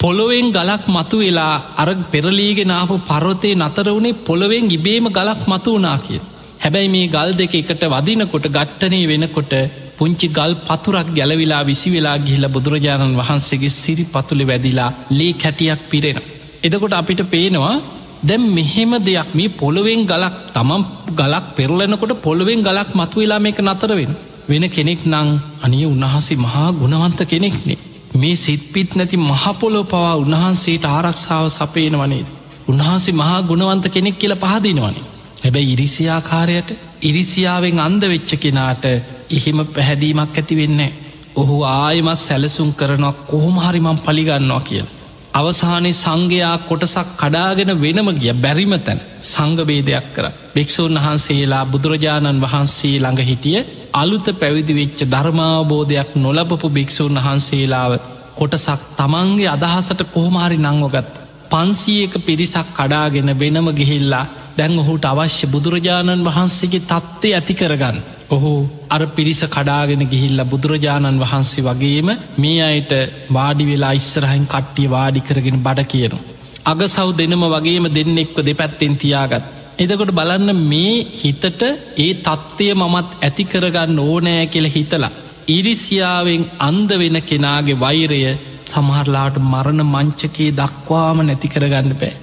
පොළොවෙන් 0.00 0.48
ගලක් 0.50 0.84
මතු 0.88 1.16
වෙලා 1.18 1.54
අර 1.76 1.88
පෙරලීගෙනාපු 2.12 2.94
පරොතේ 3.02 3.54
නතර 3.56 3.88
වුණේ 3.88 4.18
පොළොවෙන් 4.20 4.66
ඉබේම 4.70 5.06
ගලක් 5.10 5.42
මතු 5.46 5.76
වනා 5.76 5.98
කිය. 5.98 6.20
හැබැයි 6.60 6.88
මේ 6.88 7.06
ගල් 7.06 7.30
දෙක 7.34 7.54
එකට 7.54 7.84
වදිනකොට 7.86 8.46
ගට්ටනය 8.48 9.00
වෙනකොට 9.06 9.54
පුංචි 9.96 10.28
ගල් 10.30 10.52
පතුරක් 10.62 11.08
ගැලවිලා 11.12 11.62
විසි 11.62 11.88
වෙලා 11.90 12.16
ගිහිල 12.18 12.46
බුදුරජාණන් 12.48 13.16
වහන්සේගේ 13.16 13.72
සිරි 13.72 14.04
පතුළෙ 14.06 14.44
වැදිලා 14.44 14.90
ලේ 15.10 15.32
කැටියක් 15.34 15.82
පිරෙන. 15.90 16.20
එදකොට 16.62 16.94
අපිට 16.94 17.22
පේනවා 17.30 17.76
දැම් 18.22 18.42
මෙහෙම 18.48 18.92
දෙයක් 19.00 19.30
මේ 19.32 19.48
පොළොවෙන් 19.50 20.02
ගලක් 20.04 20.36
තමම් 20.54 20.82
ගලක් 21.10 21.46
පෙරලනකොට 21.56 22.12
පොළොවෙන් 22.20 22.60
ගලක් 22.60 22.90
මතුවෙලා 22.94 23.40
මේක 23.40 23.58
නතරවෙන. 23.60 24.12
වෙන 24.48 24.64
කෙනෙක් 24.68 25.00
නං 25.06 25.28
අනිය 25.60 25.86
උන්වහන්සේ 25.86 26.36
මහා 26.36 26.68
ගුණවන්ත 26.72 27.20
කෙනෙක්නේ. 27.24 27.78
මේ 28.14 28.36
සිත්පිත් 28.36 28.90
නැති 28.94 29.16
මහපොලො 29.18 29.80
පවා 29.84 30.14
උන්වහන්සේට 30.16 30.84
ආරක්ෂාව 30.86 31.46
සපේන 31.48 31.94
වනේද. 31.94 32.28
උන්වහන්සේ 32.68 33.14
මහා 33.14 33.40
ගුණවන්ත 33.42 33.86
කෙනෙක් 33.88 34.16
කියල 34.18 34.34
පහදිනවනේ. 34.36 35.06
හැබැයි 35.42 35.72
ඉරිසියාකාරයට 35.72 36.68
ඉරිසියාවෙන් 37.02 37.78
අන්ද 37.78 38.02
වෙච්ච 38.04 38.30
කෙනාට 38.36 38.84
එහෙම 39.30 39.58
පැහැදීමක් 39.66 40.36
ඇති 40.36 40.54
වෙන්නේ. 40.56 40.92
ඔහු 41.36 41.56
ආයමත් 41.64 42.18
සැලසුම් 42.18 42.70
කරනවා 42.74 43.18
කොහොමහරිමම් 43.24 43.98
පලිගන්නවා 43.98 44.62
කියලා. 44.62 44.99
අවසානයේ 45.32 45.92
සංඝයා 45.94 46.54
කොටසක් 46.60 47.10
කඩාගෙන 47.16 47.70
වෙනම 47.76 48.08
ගිය 48.14 48.32
බැරිම 48.36 48.74
තැන්. 48.78 49.00
සංගබේදයක් 49.24 50.06
කර. 50.14 50.26
භික්‍ෂූන් 50.54 50.96
වහන්සේලා 50.96 51.64
බුදුරජාණන් 51.66 52.42
වහන්සේ 52.42 52.96
ළඟ 52.96 53.22
හිටිය 53.22 53.60
අලුත 53.94 54.26
පැවිදි 54.34 54.74
වෙච්ච 54.74 55.00
ධර්මාවබෝධයක් 55.06 56.10
නොලබපු 56.16 56.66
භික්‍ෂූන් 56.70 57.16
වහන්සේලාව 57.18 57.92
කොටසක් 58.36 58.82
තමන්ගේ 58.98 59.48
අදහසට 59.48 60.00
කොහොමාරි 60.08 60.58
නංවගත් 60.58 61.10
පන්සියක 61.50 62.14
පිරිසක් 62.20 62.68
කඩාගෙන 62.72 63.30
වෙනම 63.34 63.66
ගිහිල්ලා 63.72 64.30
දැන් 64.56 64.78
ඔහුට 64.78 65.04
අවශ්‍ය 65.04 65.46
බුදුරජාණන් 65.46 66.26
වහන්සේගේ 66.26 66.86
තත්ත්වය 66.88 67.28
ඇති 67.30 67.54
කරගන්න. 67.54 67.98
ඔහු 68.30 68.50
අර 68.88 69.00
පිරිස 69.08 69.40
කඩාගෙන 69.46 70.02
ගිහිල්ල 70.06 70.42
බුදුරජාණන් 70.44 71.22
වහන්සේ 71.22 71.64
වගේම 71.64 72.10
මේ 72.38 72.60
අයට 72.64 72.92
වාඩි 73.30 73.64
වෙලා 73.64 73.94
ඉස්සරහන් 73.94 74.44
කට්ටිය 74.46 74.88
වාඩි 74.88 75.20
කරගෙන 75.20 75.58
බඩ 75.58 75.86
කියනු. 75.86 76.18
අග 76.64 76.82
සව් 76.86 77.08
දෙනම 77.14 77.44
වගේම 77.46 77.86
දෙන්නෙක්ව 77.90 78.38
දෙපැත්තෙන් 78.40 78.94
තියාගත්. 78.96 79.48
එදකොට 79.78 80.12
බලන්න 80.12 80.62
මේ 80.64 80.94
හිතට 81.16 81.62
ඒ 81.64 82.12
තත්ත්වය 82.20 82.70
මමත් 82.74 83.18
ඇති 83.20 83.44
කරගන්න 83.46 83.98
ඕනෑ 84.00 84.46
කියල 84.46 84.68
හිතලා. 84.68 85.12
ඉරිසියාවෙන් 85.48 86.44
අන්ද 86.60 86.90
වෙන 86.94 87.18
කෙනාගේ 87.22 87.80
වෛරය 87.80 88.22
සමහරලාට 88.66 89.36
මරණ 89.44 89.82
මංචකයේ 89.88 90.56
දක්වාම 90.56 91.18
නැති 91.22 91.48
කරගන්න 91.48 91.94
බෑ. 91.96 92.14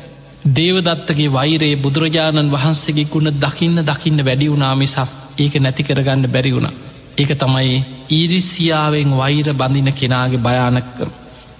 දේවදත්තගේ 0.55 1.31
වෛරයේ 1.31 1.77
බුදුරජාණන් 1.77 2.51
වහන්සේගේ 2.51 3.07
ගුණ 3.07 3.29
දකින්න 3.37 3.79
දකින්න 3.85 4.25
වැඩි 4.25 4.51
වුණාමිසක් 4.51 5.26
ඒක 5.37 5.55
නැති 5.57 5.83
කරගන්න 5.83 6.27
බැරි 6.29 6.51
වුණ. 6.51 6.69
ඒක 7.17 7.31
තමයි 7.35 7.77
ඊරිසියාවෙන් 8.11 9.11
වෛර 9.13 9.47
බඳින 9.53 9.91
කෙනාගේ 9.93 10.39
භයානක්කර. 10.39 11.07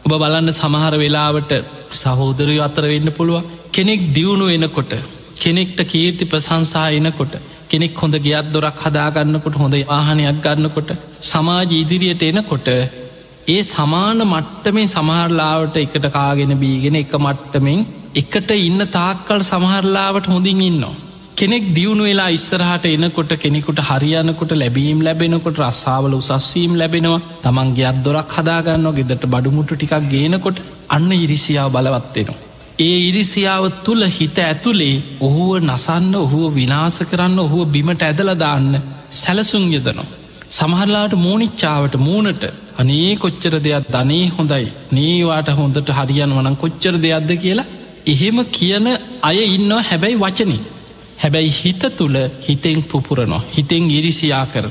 ඔබ 0.05 0.13
බලන්න 0.15 0.53
සමහර 0.53 0.93
වෙලාවට 0.95 1.53
සහෝදරය 1.93 2.57
අතර 2.59 2.85
වෙන්න 2.85 3.09
පුළුව 3.11 3.47
කෙනෙක් 3.71 4.01
දියුණු 4.13 4.47
එනකොට 4.49 4.93
කෙනෙක්ට 5.37 5.79
කීර්ති 5.85 6.25
ප්‍රසංසා 6.25 6.87
එනකොට 6.91 7.33
කෙනෙක් 7.69 7.95
හොඳ 7.95 8.15
ගියත් 8.19 8.47
දොරක් 8.51 8.79
හදාගන්නකොට 8.79 9.55
හොඳ 9.55 9.75
ආහනයක් 9.89 10.39
ගන්නකොට 10.45 10.91
සමාජ 11.23 11.71
ඉදිරියට 11.75 12.23
එනකොට 12.23 12.69
ඒ 13.47 13.61
සමාන 13.65 14.21
මට්ටමේ 14.25 14.87
සමහරලාවට 14.87 15.77
එකට 15.77 16.07
කාගෙන 16.11 16.53
බීගෙන 16.57 16.97
එක 16.97 17.13
මට්ටමෙන් 17.17 17.81
එකට 18.15 18.49
ඉන්න 18.59 18.81
තාක්කල් 18.91 19.41
සමහරලාවට 19.43 20.27
හොඳින් 20.27 20.61
ඉන්නවා. 20.61 20.95
කෙනෙක් 21.37 21.65
දියුණු 21.69 22.03
වෙලා 22.03 22.29
ඉස්සරහට 22.29 22.85
එනකොට 22.87 23.31
කෙනෙකුට 23.35 23.79
හරියනකොට 23.81 24.51
ලැබීම් 24.53 24.99
ලැබෙනකොට 24.99 25.57
රස්සාාවල 25.61 26.13
උසස්වීම් 26.15 26.71
ලැබෙනවා 26.75 27.19
තමන්ගේ 27.43 27.87
අත්දොරක් 27.89 28.31
හදාගන්න 28.35 28.87
ගෙදට 28.95 29.25
බඩුමුට 29.25 29.71
ටිකක් 29.73 30.07
ගේනකොට 30.07 30.61
අන්න 30.89 31.11
ඉරිසියාව 31.15 31.67
බලවත්වෙනවා. 31.71 32.37
ඒ 32.79 32.95
ඉරිසියාව 33.01 33.65
තුළ 33.85 34.03
හිත 34.09 34.37
ඇතුළේ 34.41 34.95
ඔහුව 35.21 35.51
නසන්න 35.59 36.15
ඔහුව 36.17 36.47
විනාස 36.55 36.97
කරන්න 37.03 37.37
ඔහුව 37.39 37.67
බිමට 37.67 38.01
ඇදලදාන්න 38.03 38.71
සැලසුන් 39.13 39.67
යදනවා. 39.71 40.07
සමහරලාට 40.51 41.13
මූනිච්චාවට 41.17 41.97
මූනට 41.99 42.43
අනේ 42.77 43.11
කොච්චර 43.17 43.53
දෙයක් 43.59 43.85
ධනේ 43.89 44.25
හොඳයි 44.31 44.65
නේවාට 44.91 45.51
හොඳට 45.55 45.93
හරියන් 45.97 46.33
වනම් 46.37 46.55
කොච්චර 46.55 46.95
දෙයක්ද 46.99 47.31
කියලා 47.37 47.67
එහෙම 48.07 48.39
කියන 48.51 48.89
අය 49.23 49.37
ඉන්නවා 49.49 49.83
හැබැයි 49.83 50.19
වචනී. 50.23 50.59
හැබැයි 51.17 51.51
හිත 51.53 51.83
තුළ 51.97 52.17
හිතෙන් 52.47 52.79
පුපුරනවා 52.83 53.41
හිතෙන් 53.55 53.83
ඉරිසියා 53.91 54.45
කර. 54.45 54.65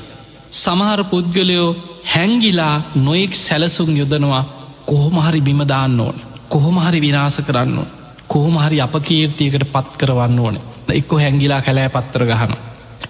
සමහර 0.52 1.00
පුද්ගලයෝ 1.04 1.68
හැංගිලා 2.06 2.76
නොයෙක් 2.96 3.34
සැලසුම් 3.36 3.90
යොදනවා 3.96 4.44
කොහොමහරි 4.86 5.40
බිමදාන්න 5.40 6.00
ඕන. 6.00 6.16
කොහොමහරි 6.48 7.00
විනාස 7.00 7.38
කරන්න 7.40 7.78
ඕන. 7.78 7.90
කොහොමහරි 8.28 8.80
අප 8.80 8.94
කීර්තියකට 9.00 9.66
පත් 9.72 9.90
කරවන්න 9.98 10.38
ඕන. 10.38 10.56
එක්කො 10.90 11.14
හැංගිලා 11.16 11.60
කැලෑ 11.62 11.88
පත්තර 11.88 12.24
ගහන. 12.26 12.52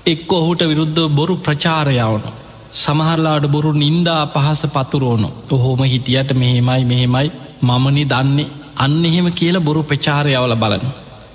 එක්ක 0.06 0.32
ඔහුට 0.32 0.60
විරුද්ධ 0.62 1.08
බොරු 1.10 1.36
ප්‍රචාරයවන. 1.38 2.24
සමහරලාට 2.74 3.46
බොරු 3.48 3.72
නින්දා 3.74 4.22
පහස 4.28 4.62
පතුරෝන 4.68 5.24
ඔහොම 5.50 5.82
හිටියට 5.84 6.30
මෙහෙමයි 6.34 6.84
මෙහෙමයි 6.84 7.28
මමනි 7.62 8.04
දන්නේ 8.04 8.52
අන්න 8.76 9.04
එහෙම 9.04 9.28
කියලා 9.32 9.60
බොරු 9.60 9.82
ප්‍රචාරයවල 9.82 10.54
බලන. 10.56 10.84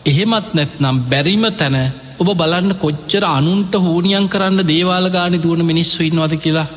එහෙමත් 0.05 0.53
නැත්නම් 0.53 0.97
බැරිම 1.05 1.45
තැන 1.53 1.75
ඔබ 2.17 2.29
බලන්න 2.33 2.71
කොච්චර 2.75 3.23
අනුන්ට 3.29 3.73
හූනියන් 3.77 4.27
කරන්න 4.27 4.61
දේවාල 4.65 5.07
ගානි 5.09 5.37
දුවන 5.37 5.61
මිනිස්සු 5.63 5.99
ඉන්නවද 6.01 6.33
කියලා? 6.37 6.71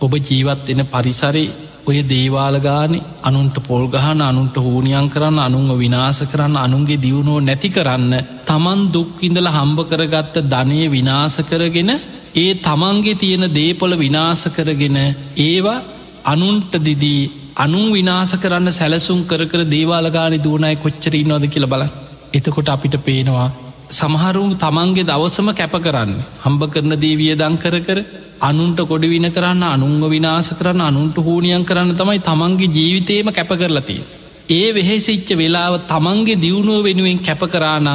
ඔබ 0.00 0.12
ජීවත් 0.20 0.68
එන 0.68 0.82
පරිසරේ 0.86 1.48
ඔය 1.86 1.98
දේවාලගානි 2.04 2.98
අනුන්ට 3.22 3.56
පොල්ගහන 3.62 4.20
අනුන්ට 4.22 4.56
හූනියන් 4.58 5.08
කරන්න 5.08 5.38
අනුන්ව 5.38 5.72
විනාස 5.76 6.20
කරන්න 6.24 6.56
අනුන්ගේ 6.58 6.98
දියුණුව 6.98 7.38
නැති 7.40 7.68
කරන්න 7.70 8.14
තමන් 8.44 8.80
දුක්ඉඳල 8.88 9.48
හම්බ 9.48 9.78
කරගත්ත 9.84 10.36
ධනය 10.46 10.80
විනාස 10.88 11.36
කරගෙන 11.42 11.90
ඒ 12.36 12.50
තමන්ගේ 12.60 13.14
තියෙන 13.16 13.46
දේපොල 13.52 13.94
විනාස 13.96 14.42
කරගෙන 14.50 14.98
ඒවා 15.40 15.84
අනුන්ට 16.24 16.72
දිදී 16.80 17.30
අනුන් 17.56 17.88
විනාස 17.92 18.32
කරන්න 18.36 18.70
සැලසුම් 18.72 19.22
කර 19.24 19.42
කර 19.46 19.62
දේවාලගානි 19.68 20.38
දූනයි 20.40 20.76
කොච්චර 20.76 21.14
ඉන්නවද 21.14 21.46
කියල 21.48 21.66
බල 21.66 21.84
එතකොට 22.32 22.68
අපිට 22.68 22.96
පේනවා 23.00 23.48
සමහරුම් 23.90 24.50
තමන්ගේ 24.56 25.04
දවසම 25.04 25.48
කැප 25.52 25.74
කරන්න. 25.78 26.12
හම්බ 26.38 26.62
කරන 26.66 26.92
දේවිය 26.96 27.34
දං 27.34 27.54
කර 27.56 27.76
කර 27.80 27.98
අනුන්ට 28.40 28.80
කොඩවින 28.82 29.28
කරන්න 29.30 29.62
අනුන්ව 29.66 30.04
විනාස 30.08 30.48
කරන්න 30.52 30.82
අනුන්ට 30.82 31.16
හූනියන් 31.18 31.64
කරන්න 31.64 31.94
තමයි 31.94 32.20
තමන්ගේ 32.20 32.68
ජීවිතේම 32.70 33.28
කැප 33.30 33.52
කරලතිය. 33.54 34.02
ඒ 34.50 34.68
වෙහෙසිච්ච 34.72 35.28
වෙලාව 35.34 35.74
තමන්ගේ 35.86 36.36
දියුණුව 36.36 36.82
වෙනුවෙන් 36.82 37.18
කැප 37.20 37.42
කරානං 37.46 37.88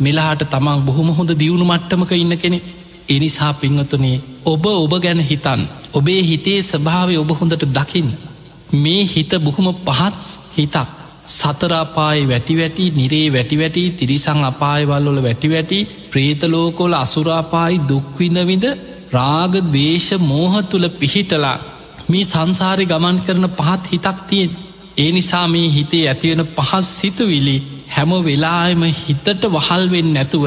මෙලාට 0.00 0.42
තමන් 0.46 0.78
බොහොම 0.82 1.10
හොඳ 1.10 1.30
දියුණු 1.34 1.64
මට්ටමක 1.64 2.12
ඉන්න 2.14 2.34
කෙනෙ 2.36 2.58
එනිසා 3.08 3.52
පිංහතුනේ 3.54 4.22
ඔබ 4.46 4.64
ඔබ 4.66 4.92
ගැන 4.98 5.20
හිතන්. 5.22 5.60
ඔබේ 5.92 6.22
හිතේ 6.22 6.60
ස්භාවය 6.62 7.14
ඔබ 7.16 7.30
හොඳට 7.32 7.64
දකිින් 7.70 8.08
මේ 8.74 9.02
හිත 9.06 9.32
බොහොම 9.40 9.68
පහත් 9.80 10.22
හිතක්. 10.54 10.88
සතරාපායි 11.24 12.28
වැටි 12.28 12.54
වැටි 12.56 12.84
නිරේ 12.90 13.26
වැටි 13.32 13.58
වැටි 13.58 13.82
තිරිසං 13.92 14.40
අපායවල්ලොල 14.44 15.20
වැටි 15.22 15.50
වැටි 15.50 15.78
ප්‍රේතලෝකොල 16.10 16.94
අසුරාපායි 16.94 17.82
දුක්විඳවිඳ 17.88 18.66
රාග 19.12 19.54
දේශ 19.72 20.10
මෝහ 20.20 20.54
තුළ 20.62 20.88
පිහිටලා 20.90 21.58
මේ 22.08 22.24
සංසාරය 22.24 22.86
ගමන් 22.86 23.18
කරන 23.20 23.46
පහත් 23.50 23.92
හිතක් 23.92 24.18
තියෙන්. 24.28 24.50
ඒ 24.96 25.10
නිසා 25.12 25.46
මේ 25.48 25.68
හිතේ 25.68 26.04
ඇතිවෙන 26.08 26.42
පහස් 26.48 26.88
සිතුවිලි 26.98 27.56
හැම 27.88 28.10
වෙලාම 28.20 28.82
හිතට 28.98 29.46
වහල්වෙන් 29.46 30.10
නැතුව 30.12 30.44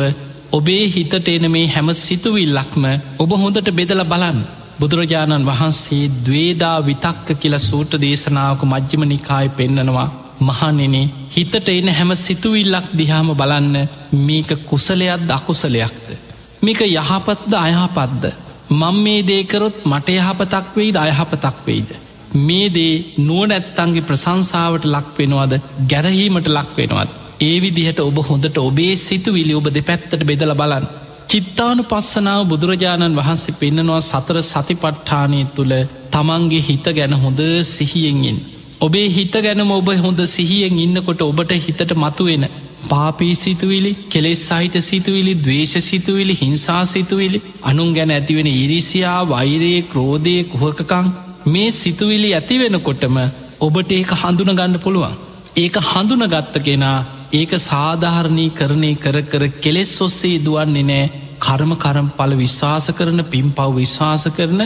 ඔබේ 0.52 0.84
හිතට 0.90 1.30
එන 1.30 1.52
මේ 1.52 1.68
හැම 1.68 1.90
සිතුවිල්ලක්ම 1.96 2.84
ඔබ 3.20 3.32
හොඳට 3.36 3.72
බෙදල 3.72 4.04
බලන්න. 4.04 4.40
බුදුරජාණන් 4.80 5.48
වහන්සේ 5.48 6.12
දවේදා 6.22 6.78
විතක්ක 6.82 7.28
කියල 7.38 7.58
සූට 7.60 7.92
දේශනාවක 8.02 8.62
මජ්්‍යම 8.66 9.04
නිකාය 9.06 9.50
පෙන්නනවා. 9.52 10.25
මහනෙනේ 10.40 11.10
හිතට 11.32 11.70
එන 11.70 11.90
හැම 11.90 12.16
සිතුවිල්ලක් 12.18 12.88
දිහාම 12.94 13.30
බලන්න 13.34 13.76
මේක 14.12 14.50
කුසලයක් 14.66 15.22
දකුසලයක්ද. 15.24 16.08
මේක 16.62 16.80
යහපත්ද 16.84 17.54
අයහපත්ද. 17.58 18.24
මං 18.72 18.96
මේ 18.98 19.22
දේකරොත් 19.24 19.86
මට 19.86 20.10
යහපතක් 20.12 20.76
වෙයිද 20.76 20.98
අයහපතක් 20.98 21.58
වෙයිද. 21.66 21.90
මේ 22.38 22.70
දේ 22.70 23.04
නුවනැත්තන්ගේ 23.20 24.02
ප්‍රසංසාවට 24.04 24.86
ලක් 24.86 25.08
වෙනවාද 25.18 25.54
ගැරහීමට 25.88 26.48
ලක් 26.50 26.78
වෙනවත්. 26.80 27.12
ඒ 27.42 27.58
විදිහට 27.62 28.00
ඔබ 28.02 28.18
හොඳට 28.24 28.58
ඔබේ 28.60 28.96
සිතුවිලි 28.98 29.54
ඔබ 29.54 29.68
දෙ 29.70 29.82
පැත්තට 29.82 30.24
බෙදල 30.24 30.54
බලන්න. 30.54 30.86
චිත්තානු 31.28 31.84
පස්සනාව 31.84 32.42
බුදුරජාණන් 32.46 33.16
වහන්සේ 33.16 33.56
පෙන්න්නනවා 33.56 34.02
සතර 34.02 34.38
සතිපට්ඨානය 34.44 35.40
තුළ 35.56 35.74
තමන්ගේ 36.12 36.62
හිත 36.62 36.86
ගැන 36.94 37.14
හොඳ 37.16 37.40
සිහියෙන්ෙන්. 37.66 38.38
ඔබේ 38.82 39.10
හිත 39.10 39.36
ගැනම 39.40 39.72
ඔබ 39.72 39.90
හොඳ 39.98 40.22
සිහියෙන් 40.28 40.80
ඉන්නකොට 40.80 41.22
ඔබට 41.22 41.52
හිතට 41.58 41.92
මතුවෙන 41.96 42.46
පාපී 42.86 43.36
සිතුවිලි 43.36 43.92
කෙලෙස් 44.10 44.42
සහිත 44.48 44.76
සිතුවිලි 44.82 45.34
දවේශ 45.38 45.76
සිතුවිලි 45.82 46.34
හිංසා 46.34 46.84
සිතුවිලි 46.86 47.42
අනුන් 47.64 47.94
ගැන 47.94 48.12
ඇතිවෙන 48.12 48.50
ඉරිසියා 48.54 49.20
වෛරයේ 49.26 49.82
ක්‍රෝධය 49.84 50.36
කුහකකං 50.46 51.08
මේ 51.48 51.72
සිතුවිලි 51.74 52.30
ඇතිවෙනකොටම 52.34 53.18
ඔබට 53.60 53.92
ඒක 53.92 54.12
හඳුන 54.14 54.52
ගන්න 54.52 54.80
පුළුවන්. 54.80 55.14
ඒක 55.56 55.76
හඳුන 55.84 56.26
ගත්ත 56.28 56.56
කෙනා 56.62 56.98
ඒක 57.34 57.52
සාධාරණී 57.62 58.50
කරණය 58.52 58.92
කර 58.98 59.18
කර 59.24 59.44
කෙලෙස් 59.60 59.94
ඔස්සේ 60.02 60.42
දුවන්නේ 60.42 60.86
නෑ 60.86 61.12
කර්ම 61.40 61.72
කරම් 61.78 62.10
පල 62.18 62.34
විශ්වාස 62.36 62.88
කරන 62.92 63.24
පින් 63.26 63.48
පව් 63.52 63.70
විශ්වාස 63.76 64.26
කරන 64.38 64.62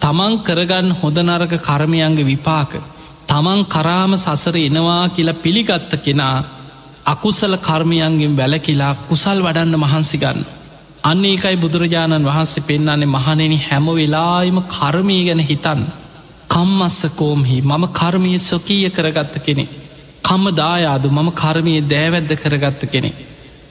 තමන් 0.00 0.34
කරගන්න 0.46 0.96
හොඳනරක 0.96 1.54
කර්මයන්ගේ 1.60 2.26
විපාක. 2.26 2.72
තමන් 3.30 3.60
කරාම 3.66 4.12
සසර 4.16 4.56
එනවා 4.60 5.02
කියලා 5.08 5.40
පිළිගත්ත 5.40 5.92
කෙනා 5.98 6.38
අකුසල 7.06 7.54
කර්මයන්ගෙන් 7.58 8.32
වැලකිලා 8.36 8.94
කුසල් 9.02 9.38
වඩන්න 9.40 9.76
මහන්සිගන්න. 9.78 10.40
අන්න 11.02 11.24
ඒකයි 11.24 11.56
බුදුරජාණන් 11.56 12.26
වහන්සේ 12.26 12.62
පෙන්න්නන්නේ 12.62 13.06
මහනෙන 13.08 13.54
හැම 13.60 13.86
වෙලායිම 13.90 14.58
කර්මය 14.68 15.18
ගැන 15.24 15.42
හිතන්න. 15.42 15.82
කම්මස්ස 16.48 16.98
කෝම්හි 17.12 17.58
මම 17.62 17.84
කර්මය 17.90 18.32
සොකීය 18.40 18.90
කරගත්ත 18.90 19.34
කෙනෙ. 19.40 19.64
කම්ම 20.22 20.46
දායාදු 20.54 21.08
මම 21.10 21.28
කර්මය 21.34 21.74
දෑවැද්ද 21.84 22.32
කරගත්ත 22.36 22.82
කෙනෙ. 22.86 23.10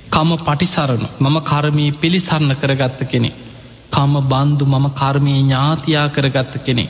කම 0.09 0.31
පටිසරණු 0.39 1.07
මම 1.19 1.37
කර්මී 1.43 1.91
පිළිසරණ 1.93 2.53
කරගත්ත 2.55 3.01
කෙනෙ. 3.05 3.31
කම්ම 3.91 4.15
බන්දු 4.23 4.65
මම 4.67 4.87
කර්මය 4.93 5.33
ඥාතියා 5.33 6.07
කරගත්ත 6.09 6.55
කෙනෙ. 6.65 6.85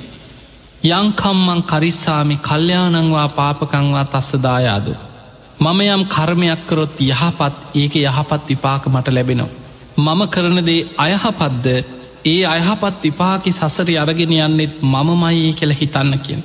යංකම්මං 0.82 1.62
කරිස්සාමි 1.64 2.36
කල්්‍යයානංවා 2.40 3.28
පාපකංවා 3.30 4.06
තස්ස 4.06 4.40
දායාදු. 4.40 4.94
මම 5.60 5.80
යම් 5.84 6.04
කර්මයක් 6.08 6.62
කරොත් 6.68 7.02
යහපත් 7.02 7.56
ඒක 7.76 7.96
යහපත් 7.98 8.48
විපාක 8.48 8.88
මට 8.88 9.08
ලැබෙනවා. 9.10 9.50
මම 9.98 10.22
කරනදේ 10.28 10.88
අයහපත්ද 10.98 11.66
ඒ 12.26 12.46
අයහපත් 12.46 13.04
විපාකි 13.04 13.52
සසරි 13.52 13.98
අරගෙන 13.98 14.32
යන්නෙත් 14.32 14.74
මමමයි 14.84 15.54
කියල 15.54 15.74
හිතන්න 15.74 16.20
කියෙන්. 16.20 16.44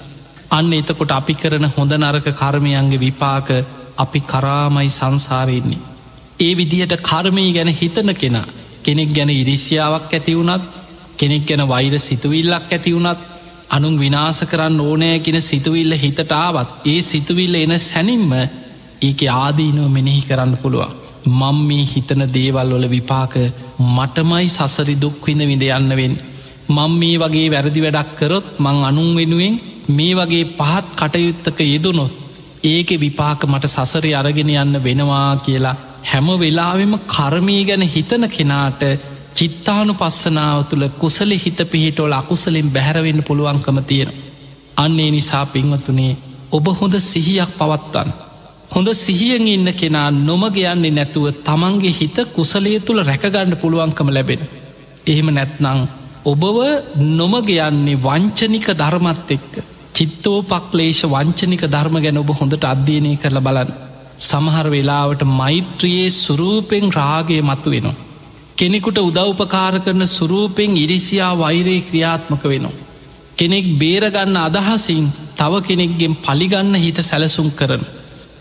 අන්න 0.50 0.72
එතකොට 0.72 1.12
අපි 1.12 1.34
කරන 1.34 1.66
හොඳ 1.68 1.92
නරක 1.92 2.26
කර්මයන්ගේ 2.32 3.00
විපාක 3.00 3.48
අපි 3.96 4.20
කරාමයි 4.22 4.90
සංසාරයෙන්නේ. 4.90 5.82
ඒ 6.40 6.56
විදිහට 6.56 6.94
කර්මී 7.00 7.52
ගැන 7.52 7.70
හිතන 7.70 8.10
කෙනා 8.14 8.46
කෙනෙක් 8.82 9.14
ගැන 9.14 9.30
ඉරිසියාවක් 9.32 10.10
ඇතිවුනත් 10.12 10.64
කෙනෙක් 11.16 11.46
ගැන 11.46 11.62
වෛර 11.68 11.94
සිතුවිල්ලක් 11.98 12.72
ඇතිවුනත් 12.72 13.33
අනුන් 13.70 13.96
විනාස 13.98 14.38
කරන්න 14.42 14.80
ඕනෑ 14.80 15.18
කියෙන 15.20 15.40
සිතුවිල්ල 15.42 15.94
හිතටාවත් 15.94 16.86
ඒ 16.86 17.00
සිතුවිල්ල 17.02 17.54
එන 17.56 17.74
සැනින්ම 17.80 18.32
ඒක 19.02 19.20
ආදීනුව 19.36 19.88
මෙනෙහි 19.90 20.22
කරන්න 20.22 20.56
පුළුවන්. 20.56 20.94
මං 21.30 21.58
මේ 21.62 21.84
හිතන 21.86 22.22
දේවල් 22.30 22.70
වල 22.70 22.86
විපාක 22.88 23.34
මටමයි 23.88 24.48
සසරි 24.48 24.94
දුක්විඳ 24.96 25.42
විඳ 25.42 25.64
යන්නවෙන්. 25.70 26.14
මං 26.68 26.92
මේ 26.94 27.16
වගේ 27.18 27.48
වැරදි 27.50 27.80
වැඩක් 27.80 28.12
කරොත් 28.16 28.46
මං 28.58 28.84
අනුන් 28.84 29.10
වෙනුවෙන් 29.14 29.56
මේ 29.88 30.12
වගේ 30.14 30.44
පහත් 30.52 30.86
කටයුත්තක 30.98 31.58
යෙදුනොත් 31.62 32.12
ඒක 32.64 32.90
විපාක 32.98 33.40
මට 33.44 33.68
සසරි 33.68 34.14
අරගෙන 34.14 34.50
යන්න 34.54 34.76
වෙනවා 34.80 35.30
කියලා 35.38 35.76
හැම 36.04 36.28
වෙලාවෙම 36.34 36.94
කර්මී 37.06 37.64
ගැන 37.64 37.84
හිතන 37.86 38.24
කෙනාට 38.28 38.82
චිත්තානු 39.34 39.92
පස්සනාව 39.94 40.60
තුළ 40.64 40.84
කුසල 40.94 41.30
හිත 41.36 41.60
පිහිටෝල 41.66 42.12
අකුසලින් 42.12 42.68
බැහැරවෙන්න 42.70 43.20
පුළුවන්කම 43.22 43.78
තියෙන. 43.82 44.10
අන්නේ 44.76 45.10
නිසා 45.10 45.46
පින්වතුනේ 45.46 46.12
ඔබ 46.52 46.66
හොඳ 46.72 46.94
සිහියක් 47.02 47.50
පවත්වන්න. 47.58 48.10
හොඳ 48.70 48.88
සිහියෙන් 48.96 49.46
ඉන්න 49.48 49.68
කෙනා 49.72 50.08
නොමග 50.20 50.56
යන්නේ 50.64 50.90
නැතුව 50.90 51.26
තමන්ගේ 51.42 51.92
හිත 51.92 52.16
කුසලේ 52.32 52.78
තුළ 52.80 53.00
රැකගණ්ඩ 53.02 53.60
පුළුවන්කම 53.60 54.08
ලැබෙන. 54.08 54.42
එහෙම 55.06 55.28
නැත්නං 55.30 55.80
ඔබව 56.24 56.58
නොමග 57.12 57.48
යන්නේ 57.60 58.00
වංචනික 58.00 58.68
ධර්මත් 58.74 59.30
එක්ක 59.30 59.54
චිත්තෝ 59.94 60.38
පක්ලේෂ 60.44 61.00
වංචනික 61.06 61.62
ධර්ම 61.66 61.96
ගැන 61.98 62.18
ඔබ 62.18 62.30
හොඳට 62.32 62.64
අධ්‍යයනය 62.66 63.12
කරල 63.16 63.38
බලන්න. 63.40 63.70
සමහර 64.20 64.66
වෙලාවට 64.70 65.22
මෛත්‍රයේ 65.32 66.08
සුරූපෙන් 66.14 66.86
රාගය 66.92 67.38
මතු 67.42 67.70
වෙනවා. 67.70 68.03
කෙනෙකුට 68.58 68.98
උදව්පකාර 69.00 69.74
කරන 69.80 70.06
සුරූපෙන් 70.08 70.76
ඉරිසියා 70.76 71.32
වෛරයේ 71.36 71.82
ක්‍රියාත්මක 71.82 72.44
වෙනවා. 72.44 72.80
කෙනෙක් 73.34 73.66
බේරගන්න 73.74 74.36
අදහසින් 74.38 75.04
තව 75.34 75.62
කෙනෙක්ගෙන් 75.62 76.14
පලිගන්න 76.18 76.74
හිත 76.76 76.98
සැලසුම් 77.02 77.48
කරන. 77.52 77.82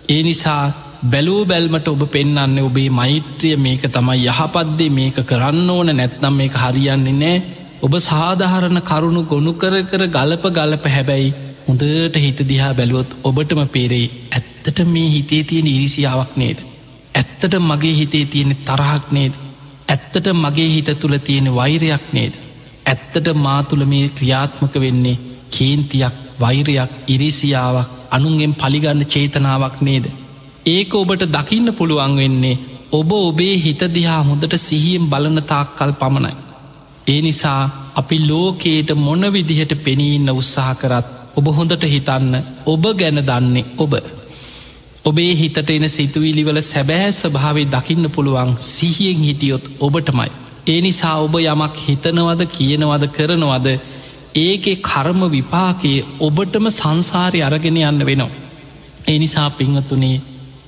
ඒ 0.09 0.21
නිසා 0.23 0.63
බැලූ 1.05 1.41
බැල්මට 1.45 1.87
ඔබ 1.87 2.03
පෙන්න්න 2.07 2.59
ඔබේ 2.61 2.89
මෛත්‍රිය 2.91 3.55
මේක 3.57 3.83
තමයි 3.89 4.27
යහපත්දේ 4.27 4.91
මේක 4.91 5.17
කරන්න 5.23 5.69
ඕන 5.69 5.89
නැත්නම් 5.93 6.35
මේක 6.35 6.55
හරියන්නේ 6.55 7.15
නෑ 7.15 7.37
ඔබ 7.81 7.95
සාධහරණ 8.01 8.79
කරුණු 8.83 9.23
ගොුණු 9.25 9.53
කර 9.55 9.75
කර 9.85 10.03
ගලප 10.09 10.51
ගලප 10.51 10.85
හැබැයි 10.87 11.33
හොඳට 11.65 12.17
හිත 12.17 12.39
දිහා 12.43 12.73
බැලුවොත් 12.73 13.17
ඔබටම 13.23 13.61
පේරෙයි 13.69 14.07
ඇත්තට 14.31 14.79
මේ 14.87 15.09
හිතේ 15.09 15.43
තියෙන 15.45 15.67
ඉරිසියාවක් 15.67 16.31
නේද. 16.35 16.59
ඇත්තට 17.15 17.59
මගේ 17.61 17.93
හිතේ 17.93 18.25
තියෙන 18.27 18.55
තරහක් 18.61 19.11
නේද. 19.11 19.33
ඇත්තට 19.87 20.27
මගේ 20.35 20.69
හිත 20.69 20.89
තුළ 20.95 21.15
තියෙන 21.19 21.47
වෛරයක් 21.51 22.05
නේද. 22.11 22.33
ඇත්තට 22.85 23.27
මාතුළ 23.37 23.83
මේ 23.85 24.07
ක්‍රියාත්මක 24.09 24.75
වෙන්නේ 24.77 25.21
කේන්තියක් 25.51 26.15
වෛරයක් 26.39 26.91
ඉරිසියාවක් 27.07 27.91
අනුන්ගෙන් 28.11 28.53
පලිගන්න 28.55 29.01
චේතනාවක් 29.05 29.77
නේද. 29.81 30.05
ඒක 30.65 30.91
ඔබට 30.95 31.23
දකින්න 31.27 31.67
පුළුවන් 31.73 32.15
වෙන්නේ 32.15 32.61
ඔබ 32.91 33.11
ඔබේ 33.19 33.55
හිත 33.57 33.81
දිහා 33.89 34.21
හොඳට 34.21 34.55
සිහියෙන් 34.59 35.09
බලන 35.09 35.39
තාක්කල් 35.43 35.91
පමණයි. 35.93 36.33
ඒ 37.07 37.21
නිසා 37.21 37.61
අපි 37.95 38.17
ලෝකයට 38.21 38.89
මොන 38.97 39.23
විදිහට 39.33 39.73
පෙනීන්න 39.83 40.29
උත්සාහ 40.31 40.73
කරත් 40.75 41.07
ඔබ 41.35 41.45
හොඳට 41.49 41.83
හිතන්න 41.85 42.33
ඔබ 42.65 42.83
ගැන 42.93 43.19
දන්නේ 43.21 43.65
ඔබ. 43.77 43.93
ඔබේ 45.05 45.31
හිතට 45.33 45.69
එන 45.69 45.85
සිතුවිලිවල 45.89 46.59
සැබෑ 46.63 47.11
ස්භාවේ 47.13 47.67
දකින්න 47.67 48.09
පුළුවන් 48.09 48.51
සිහියෙන් 48.59 49.19
හිටියොත් 49.19 49.65
ඔබටමයි. 49.79 50.31
ඒ 50.67 50.79
නිසා 50.81 51.15
ඔබ 51.17 51.33
යමක් 51.37 51.75
හිතනවද 51.79 52.41
කියනවද 52.49 53.03
කරනවද 53.09 53.67
ඒකෙ 54.37 54.73
කර්ම 54.81 55.21
විපාකයේ 55.29 56.05
ඔබටම 56.19 56.69
සංසාරය 56.71 57.41
අරගෙන 57.41 57.79
යන්න 57.79 58.05
වෙනවා. 58.05 58.37
ඒ 59.07 59.17
නිසා 59.19 59.49
පිංහතුනේ 59.51 60.21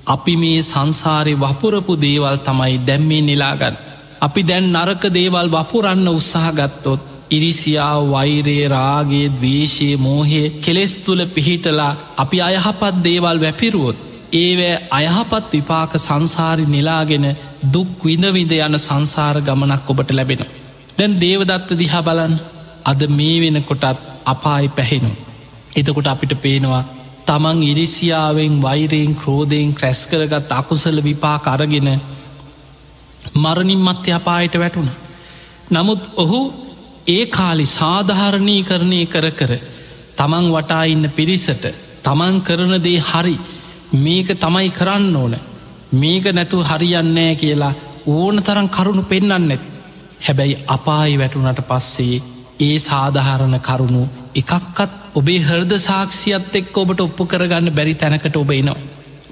අපි 0.08 0.36
මේ 0.36 0.60
සංසාරය 0.64 1.34
වපුරපු 1.38 1.94
දේවල් 1.98 2.38
තමයි 2.40 2.76
දැම්මේ 2.82 3.22
නිලාගන්න. 3.22 3.76
අපි 4.22 4.42
දැන් 4.44 4.68
නරක 4.74 5.04
දේවල් 5.14 5.48
වපුරන්න 5.50 6.08
උත්සාහගත්තොත් 6.10 7.02
ඉරිසියා 7.30 7.96
වෛරයේ 8.08 8.68
රාගේ 8.68 9.28
දවේශයේ 9.34 9.98
මෝහය 9.98 10.42
කෙලෙස් 10.60 10.94
තුළ 11.00 11.24
පිහිටලා 11.28 11.94
අපි 12.18 12.38
අයහපත් 12.42 13.04
දේවල් 13.04 13.42
වැපිරුවොත් 13.42 13.98
ඒවෑ 14.36 14.74
අයහපත් 14.92 15.52
විපාක 15.52 15.94
සංසාරි 16.00 16.66
නිලාගෙන 16.68 17.26
දුක් 17.70 18.04
විඳවිඳ 18.04 18.54
යන 18.58 18.78
සංසාර 18.80 19.38
ගමනක් 19.42 19.90
ඔබට 19.90 20.12
ලැබෙන. 20.12 20.42
දැන් 20.98 21.20
දේවදත්ත 21.20 21.70
දිහා 21.76 22.04
බලන් 22.04 22.36
අද 22.86 23.02
මේ 23.12 23.38
වෙන 23.42 23.64
කොටත් 23.64 23.86
අපායි 24.26 24.70
පැහෙනු. 24.72 25.12
එතකොට 25.74 26.08
අපිට 26.08 26.34
පේනවා 26.38 26.84
තමන් 27.26 27.64
ඉරිසියාවෙන් 27.64 28.56
වෛරයෙන් 28.62 29.16
ක්‍රෝධයෙන් 29.16 29.72
ක්‍රැස් 29.74 30.02
කරගත් 30.08 30.52
අකුසල 30.52 30.98
විපා 31.02 31.38
කරගෙන 31.40 31.90
මරණින් 33.36 33.82
මත්‍ය 33.82 34.12
අපායට 34.12 34.56
වැටුණ. 34.56 34.92
නමුත් 35.72 36.04
ඔහු 36.16 36.42
ඒ 37.08 37.26
කාලි 37.28 37.66
සාධහරණී 37.70 38.62
කරණය 38.64 39.02
කර 39.06 39.28
කර 39.32 39.52
තමන් 40.16 40.46
වටා 40.52 40.84
ඉන්න 40.86 41.06
පිරිසට 41.12 41.66
තමන් 42.04 42.36
කරන 42.42 42.74
දේ 42.80 43.00
හරි 43.02 43.36
මේක 43.98 44.28
තමයි 44.38 44.70
කරන්න 44.72 45.16
ඕන 45.16 45.36
මේක 45.94 46.26
නැතු 46.32 46.64
හරියන්නෑ 46.64 47.36
කියලා 47.36 47.74
ඕන 48.08 48.44
තරම් 48.44 48.68
කරුණු 48.70 49.04
පෙන්න්නන්නෙත් 49.04 49.64
හැබැයි 50.22 50.62
අපායි 50.68 51.20
වැටුනට 51.20 51.62
පස්සේ 51.70 52.24
ඒ 52.60 52.78
සාධහරණ 52.80 53.58
කරුණු 53.62 54.04
එකක්කත් 54.36 54.92
ඔබේ 55.14 55.40
හර්ද 55.42 55.74
සාක්ෂියත් 55.80 56.56
එක් 56.56 56.78
ඔබට 56.78 57.00
ඔප්පු 57.02 57.26
කරගන්න 57.26 57.72
බැරි 57.72 57.96
තැනකට 57.96 58.36
ඔබ 58.36 58.52
එනවා. 58.52 58.84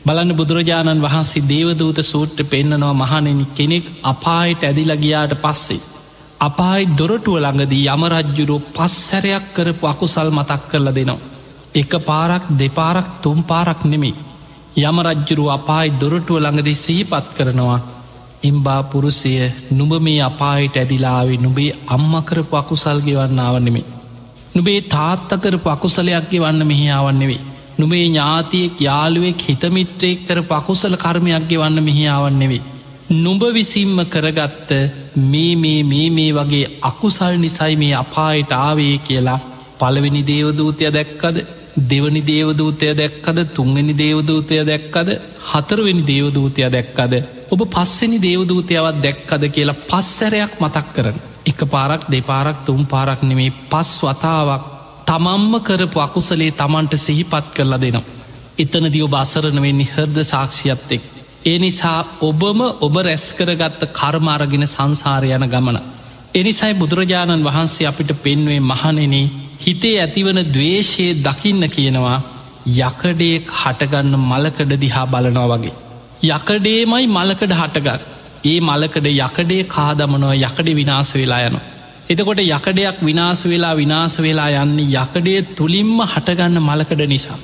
බලන්න 0.06 0.36
බුදුරජාණන් 0.36 1.02
වහන්සේ 1.02 1.44
දේවදූත 1.46 2.00
සූට්ට 2.02 2.40
පෙන්න්නනවා 2.46 2.94
මහනෙනි 2.96 3.46
කෙනෙක් 3.54 3.86
අපායට 4.04 4.64
ඇදිලගියාට 4.64 5.34
පස්සේ. 5.38 5.82
අපායි 6.40 6.90
දොරටුව 6.94 7.38
ළඟදී 7.38 7.86
යමරජ්ජුරෝ 7.88 8.66
පස් 8.72 8.96
සැරයක් 9.08 9.46
කරපු 9.56 9.88
අකුසල් 9.88 10.30
මතක් 10.32 10.62
කරලා 10.70 10.96
දෙනවා. 10.96 11.24
එක 11.76 11.92
පාරක් 12.02 12.44
දෙපාරක් 12.54 13.08
තුම් 13.22 13.40
පාරක් 13.44 13.82
නෙමේ. 13.86 14.16
යමරජ්ජුරු 14.76 15.44
අපායි 15.50 15.96
දොරටුව 16.00 16.38
ළඟදී 16.40 16.76
සිහිපත් 16.76 17.28
කරනවා 17.38 17.80
එම්බා 18.44 18.82
පුරුසය 18.84 19.32
නුඹ 19.72 19.94
මේ 20.00 20.20
අපායට 20.22 20.76
ඇදිලාවේ 20.76 21.38
නුබේ 21.38 21.70
අම්මකරපු 21.88 22.56
අකුසල් 22.56 23.00
ගෙවන්නාව 23.00 23.56
නෙමේ. 23.60 23.86
නුබේ 24.56 24.80
තාත්තකරපු 24.88 25.70
අකුසලයක්ගේ 25.70 26.42
වන්න 26.42 26.68
මෙහිාවන් 26.68 27.20
නෙවේ. 27.20 27.42
නුබේ 27.78 28.04
ඥාතියෙක් 28.04 28.82
යාළුවෙක් 28.82 29.42
හිතමිත්‍රයෙක් 29.42 30.20
කර 30.28 30.40
පකුසල 30.44 30.96
කර්මයක්ගේ 30.96 31.60
වන්න 31.60 31.84
මෙහිාවන් 31.84 32.40
නෙවේ. 32.40 32.62
නුඹ 33.14 33.44
විසින්ම 33.52 33.98
කරගත්ත 34.08 34.70
මේ 35.24 35.56
මේ 35.56 35.80
මේ 35.84 36.08
මේ 36.10 36.32
වගේ 36.32 36.66
අකුසල් 36.82 37.36
නිසයි 37.38 37.76
මේ 37.76 37.96
අපායට 37.96 38.52
ආවේ 38.58 38.96
කියලා 39.00 39.40
පළවෙනි 39.80 40.22
දේවදූතය 40.24 40.92
දැක්කද 40.92 41.38
දෙවනි 41.76 42.22
දේවදූතය 42.24 42.94
දැක්කද 42.94 43.40
තුන්ගනි 43.50 43.94
දේවදූතය 43.96 44.60
දැක්කද 44.64 45.10
හතරවෙනි 45.44 46.04
දේවදූතය 46.04 46.70
දැක්කද 46.70 47.14
ඔබ 47.50 47.62
පස්සනි 47.68 48.18
දේවදූතයවත් 48.20 49.02
දැක්කද 49.02 49.44
කියලා 49.50 49.82
පස්සැරයක් 49.84 50.54
මතක් 50.60 50.88
කරන 50.96 51.18
එක 51.46 51.60
පාරක් 51.68 52.04
දෙපාරක් 52.08 52.58
තුම් 52.66 52.86
පාරක් 52.86 53.22
නෙමේ 53.24 53.54
පස් 53.70 53.92
වතාවක් 54.02 54.64
තමම්ම 55.06 55.54
කරපු 55.62 56.00
අකුසලේ 56.00 56.52
තමන්ට 56.54 56.94
සිහිපත් 56.98 57.46
කරලා 57.54 57.80
දෙනවා. 57.80 58.04
එතන 58.58 58.86
දියෝ 58.88 59.10
බසරණ 59.10 59.62
වෙන්නේ 59.62 59.88
හර්ද 59.88 60.18
සාක්ෂියත් 60.26 60.92
එක්. 60.92 61.04
ඒ 61.46 61.58
නිසා 61.60 62.00
ඔබම 62.22 62.60
ඔබ 62.82 62.96
රැස්කරගත්ත 63.00 63.82
කර්මාරගෙන 63.92 64.66
සංසාරය 64.68 65.30
යන 65.32 65.46
ගමන. 65.46 65.78
එනිසයි 66.34 66.74
බුදුරජාණන් 66.76 67.44
වහන්සේ 67.44 67.88
අපිට 67.88 68.12
පෙන්වේ 68.18 68.60
මහනෙන 68.62 69.16
හිතේ 69.60 69.96
ඇතිවන 70.00 70.40
දවේශයේ 70.50 71.20
දකින්න 71.22 71.70
කියනවා 71.70 72.18
යකඩේ 72.80 73.36
හටගන්න 73.52 74.16
මලකඩ 74.22 74.74
දිහා 74.80 75.06
බලනවා 75.08 75.48
වගේ. 75.54 75.76
යකඩේමයි 76.30 77.08
මලකඩ 77.10 77.54
හටගත් 77.54 78.02
ඒ 78.46 78.60
මලකඩ 78.62 79.08
යකඩේ 79.08 79.64
කාදමනවා 79.68 80.36
යකඩ 80.38 80.70
විනාස 80.74 81.14
වෙලා 81.14 81.42
යන. 81.44 81.58
එතකොට 82.10 82.40
යකඩයක් 82.42 82.98
විනාස 83.02 83.42
වෙලා 83.46 83.76
විනාස 83.76 84.16
වෙලා 84.20 84.50
යන්නේ 84.58 84.92
යකඩේ 84.98 85.42
තුළින්ම 85.54 85.98
හටගන්න 86.06 86.62
මලකඩ 86.62 87.04
නිසා. 87.08 87.38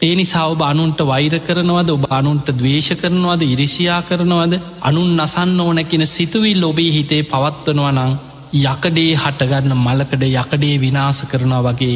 ඒ 0.00 0.14
නිසා 0.14 0.44
ඔබ 0.46 0.60
අනුන්ට 0.62 1.00
වෛර 1.04 1.34
කරනවද 1.40 1.90
ඔබ 1.90 2.04
අනුන්ට 2.10 2.48
දවේශ 2.52 2.92
කරනවද 2.96 3.42
ඉරිසියා 3.46 4.02
කරනවද 4.02 4.54
අනුන් 4.82 5.10
නසන්න 5.16 5.60
ඕනැකින 5.60 6.06
සිතුවිල් 6.08 6.64
ඔබේ 6.64 6.90
හිතේ 6.90 7.22
පවත්වනවා 7.24 7.92
නං 7.94 8.14
යකඩේ 8.54 9.12
හටගන්න 9.14 9.74
මලකඩ 9.76 10.24
යකඩේ 10.32 10.74
විනාස 10.78 11.18
කරනවා 11.24 11.62
වගේ 11.66 11.94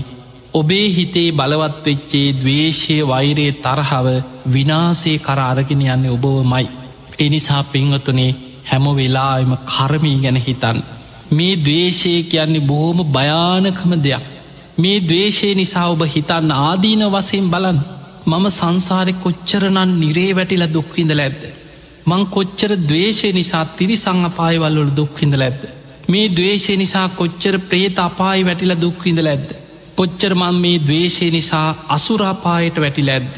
ඔබේ 0.52 0.86
හිතේ 0.90 1.32
බලවත් 1.32 1.84
වෙච්චේ 1.86 2.32
දවේශය 2.34 2.96
වෛරයේ 3.04 3.58
තරහව 3.58 4.06
විනාසේ 4.48 5.18
කර 5.18 5.40
අරගෙන 5.42 5.82
යන්නේ 5.86 6.10
ඔබව 6.10 6.26
මයි. 6.44 6.66
එනිසා 7.18 7.62
පින්වතුනේ 7.64 8.36
හැම 8.64 8.86
වෙලාම 8.92 9.52
කර්මී 9.66 10.18
ගැන 10.18 10.38
හිතන්. 10.38 10.78
මේ 11.30 11.54
දවේශය 11.58 12.12
කියන්නේ 12.24 12.66
බොහෝම 12.66 13.00
භයානකම 13.08 13.92
දෙයක්. 13.98 14.24
මේ 14.78 14.98
දවේශය 15.02 15.54
නිසා 15.54 15.86
ඔබ 15.88 16.02
හිතන්න 16.06 16.50
ආදීන 16.58 17.02
වසයෙන් 17.08 17.48
බලන් 17.50 17.78
මම 18.26 18.44
සංසාරය 18.50 19.12
කොච්චරනන් 19.16 19.90
නිරේ 19.94 20.30
වැටිල 20.32 20.64
දුක්හිඳල 20.68 21.20
ඇද්ද. 21.20 21.42
මං 22.06 22.22
කොච්චර 22.28 22.70
දවේශය 22.84 23.28
නිසා 23.32 23.64
තිරිසං 23.72 24.24
අපායවල්ලොල 24.24 24.96
දුක්හිඳල 24.96 25.42
ඇද්ද. 25.42 25.62
මේ 26.08 26.28
දවේශය 26.30 26.74
නිසා 26.76 27.08
කොච්චර 27.10 27.54
ප්‍රේත 27.64 27.98
අපායි 28.00 28.44
වැටිල 28.44 28.74
දුක්හිඳල 28.76 29.26
ඇද්ද. 29.26 29.50
කොච්චර 29.94 30.32
මං 30.34 30.56
මේ 30.56 30.78
දවේශය 30.80 31.26
නිසා 31.30 31.68
අසුරාපායට 31.88 32.76
වැටිල 32.76 33.10
ඇද්ද. 33.10 33.34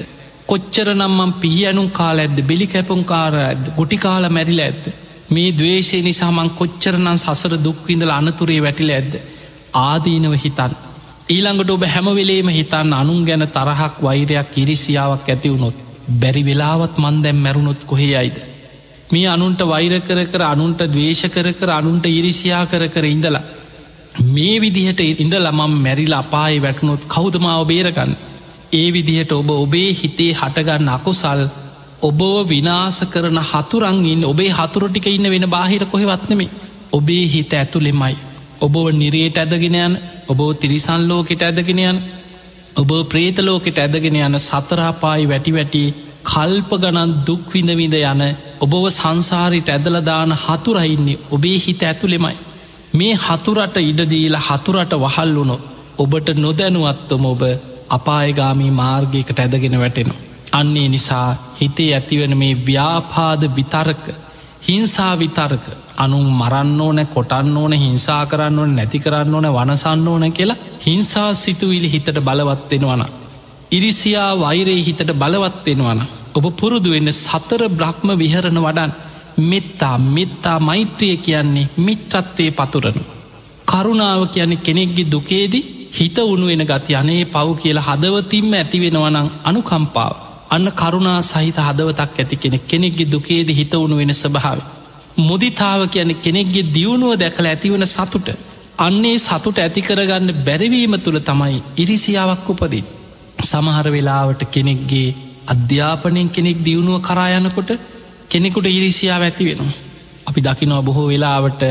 කොච්චර 0.47 0.89
නම්මම් 0.93 1.33
පිහියනුම් 1.35 1.89
කාල 1.91 2.19
ඇද 2.19 2.39
බිලි 2.43 2.67
කැපුම් 2.67 3.03
කාර 3.05 3.35
ඇද 3.41 3.65
ගොටිකාල 3.77 4.27
මැරිල 4.29 4.61
ඇත්ද. 4.61 4.85
මේ 5.31 5.51
දවේශය 5.53 5.99
නිසාමං 6.01 6.51
කොච්චරනම් 6.53 7.09
සසර 7.17 7.55
දුක්විඳල 7.59 8.11
අනතුරේ 8.11 8.61
වැටිල 8.61 8.91
ඇද්ද. 8.91 9.15
ආදීනව 9.81 10.37
හිතන්. 10.37 10.73
ඊළඟට 11.29 11.71
ඔබ 11.71 11.85
හැමවෙලේම 11.87 12.49
හිතන්න 12.51 12.95
අනුන් 12.95 13.25
ගැන 13.25 13.47
තරහක් 13.49 13.95
වෛරයක් 14.01 14.55
කිරිසියාවක් 14.55 15.29
ඇති 15.29 15.53
වුණොත් 15.53 15.83
බැරි 16.21 16.43
වෙලාවත් 16.45 16.95
මන් 16.99 17.23
දැම් 17.23 17.39
මැරුණොත් 17.39 17.85
කොහේ 17.85 18.15
අයිද. 18.17 18.39
මේ 19.11 19.27
අනුන්ට 19.27 19.63
වෛර 19.65 19.95
කර 20.01 20.21
කර 20.27 20.43
අනුන්ට 20.45 20.83
දවේශ 20.89 21.25
කර 21.29 21.49
කර 21.53 21.71
අනුන්ට 21.71 22.07
ඉරිසියා 22.09 22.65
කර 22.67 22.85
කර 22.89 23.05
ඉඳලා. 23.07 23.43
මේ 24.29 24.61
විදිහට 24.61 25.01
ඉඳ 25.17 25.35
ළමම් 25.37 25.73
මැරිල 25.79 26.15
අපායි 26.15 26.61
වැටනොත් 26.61 27.03
කෞදමාව 27.07 27.63
බේරගන්න. 27.67 28.13
ඒ 28.73 28.89
විදිහට 28.91 29.33
ඔබ 29.33 29.51
ඔබේ 29.57 29.91
හිතේ 29.95 30.33
හටගන්න 30.35 30.91
අකුසල් 30.91 31.43
ඔබෝ 32.03 32.39
විනාස 32.45 32.99
කරන 33.07 33.41
හතුරංගින් 33.43 34.23
ඔබේ 34.25 34.51
හතුරටික 34.53 35.07
ඉන්න 35.09 35.31
වෙන 35.31 35.47
බාහිර 35.49 35.85
කොහෙවත්නෙමේ 35.87 36.51
ඔබේ 36.93 37.25
හිත 37.27 37.53
ඇතුළෙමයි. 37.53 38.15
ඔබව 38.61 38.87
නිරේට 38.93 39.37
ඇදගෙනයන් 39.39 39.93
ඔබෝ 40.29 40.53
තිරිසන් 40.55 41.03
ලෝකෙට 41.09 41.43
ඇදගෙනයන් 41.43 41.99
ඔබ 42.77 42.91
ප්‍රේතලෝකෙට 43.07 43.79
ඇදගෙන 43.79 44.17
යන 44.19 44.39
සතරාපායි 44.41 45.29
වැටි 45.29 45.53
වැටි 45.53 45.83
කල්ප 46.25 46.71
ගණන් 46.75 47.13
දුක්විඳවිඳ 47.27 47.97
යන 48.03 48.23
ඔබව 48.61 48.85
සංසාරිට 48.91 49.69
ඇදලදාන 49.69 50.33
හතුරයින්නේ 50.39 51.21
ඔබේ 51.31 51.59
හිත 51.59 51.83
ඇතුළෙමයි. 51.83 52.37
මේ 52.93 53.15
හතුරට 53.19 53.77
ඉඩදීල 53.83 54.37
හතුරට 54.39 54.93
වහල් 54.97 55.35
වුණො 55.35 55.57
ඔබට 55.99 56.29
නොදැනුවත්වම 56.37 57.25
ඔබ 57.27 57.43
අපායගාමී 57.91 58.73
මාර්ගයකට 58.73 59.39
ඇදගෙන 59.39 59.79
වැටෙනවා. 59.79 60.21
අන්නේ 60.53 60.89
නිසා 60.89 61.29
හිතේ 61.61 61.91
ඇතිවන 61.95 62.35
මේ 62.37 62.55
ව්‍යාපාද 62.67 63.43
විතරක 63.57 64.05
හිංසා 64.63 65.13
විතරක 65.19 65.65
අනුන් 65.97 66.27
මරන්න 66.33 66.81
ඕන 66.81 67.01
කොටන්න 67.07 67.57
ඕන 67.57 67.73
හිංසා 67.75 68.23
කරන්න 68.27 68.59
ඕන 68.59 68.77
නැති 68.77 68.99
කරන්න 68.99 69.35
ඕන 69.35 69.49
වනසන්න 69.51 70.09
ඕන 70.09 70.33
කියලා 70.33 70.63
හිංසා 70.87 71.35
සිතුවිලි 71.35 71.93
හිතට 71.93 72.17
බලවත්වෙනවන. 72.21 73.05
ඉරිසියා 73.71 74.33
වෛරයේ 74.39 74.85
හිතට 74.85 75.13
බලවත්වෙනවන. 75.15 76.01
ඔබ 76.35 76.45
පුරුදු 76.59 76.91
වෙන්න 76.91 77.11
සතර 77.15 77.63
බ්‍රහ්ම 77.71 78.09
විහරණ 78.17 78.59
වඩන් 78.59 78.93
මෙත්තා 79.43 79.97
මෙත්තා 80.09 80.59
මෛත්‍රිය 80.61 81.17
කියන්නේ 81.19 81.71
මිත්‍රත්වය 81.79 82.47
පතුරන. 82.51 82.99
කරුණාව 83.67 84.23
කියන්නේ 84.29 84.65
කෙනෙක්ගේ 84.67 85.11
දුකේදී 85.13 85.69
හිත 85.93 86.19
උුණු 86.21 86.47
වෙන 86.47 86.65
ගති 86.65 86.93
අනේ 86.95 87.23
පව් 87.27 87.49
කියලා 87.63 87.87
හදවතින්ම 87.89 88.53
ඇතිවෙනවනං 88.53 89.31
අනුකම්පාව. 89.45 90.15
අන්න 90.51 90.67
කරුණා 90.73 91.21
සහිත 91.23 91.59
හදවතක් 91.59 92.19
ඇති 92.19 92.37
කෙනෙ 92.37 92.59
කෙනෙක්ගේ 92.65 93.11
දුකේද 93.13 93.49
හිත 93.51 93.73
උුණු 93.75 93.97
වෙන 93.97 94.13
ස්භාව. 94.15 94.61
මුදිතාව 95.19 95.81
කියන 95.89 96.13
කෙනෙක්ගේ 96.17 96.71
දියුණුව 96.75 97.13
දැකළ 97.15 97.47
ඇතිවන 97.47 97.87
සතුට. 97.87 98.29
අන්නේ 98.79 99.17
සතුට 99.19 99.59
ඇතිකරගන්න 99.59 100.29
බැරිවීම 100.47 100.95
තුළ 100.99 101.19
තමයි 101.21 101.59
ඉරිසියාවක් 101.77 102.49
උපදී. 102.49 102.85
සමහර 103.43 103.87
වෙලාවට 103.89 104.43
කෙනෙක්ගේ 104.51 105.09
අධ්‍යාපනයෙන් 105.51 106.29
කෙනෙක් 106.29 106.59
දියුණුව 106.61 106.99
කරායනකොට 107.01 107.71
කෙනෙකුට 108.29 108.67
ඉරිසියාව 108.69 109.23
ඇති 109.23 109.45
වෙනවා. 109.45 109.73
අපි 110.27 110.41
දකිනවා 110.41 110.83
බොහෝ 110.83 111.07
වෙලාවට 111.09 111.63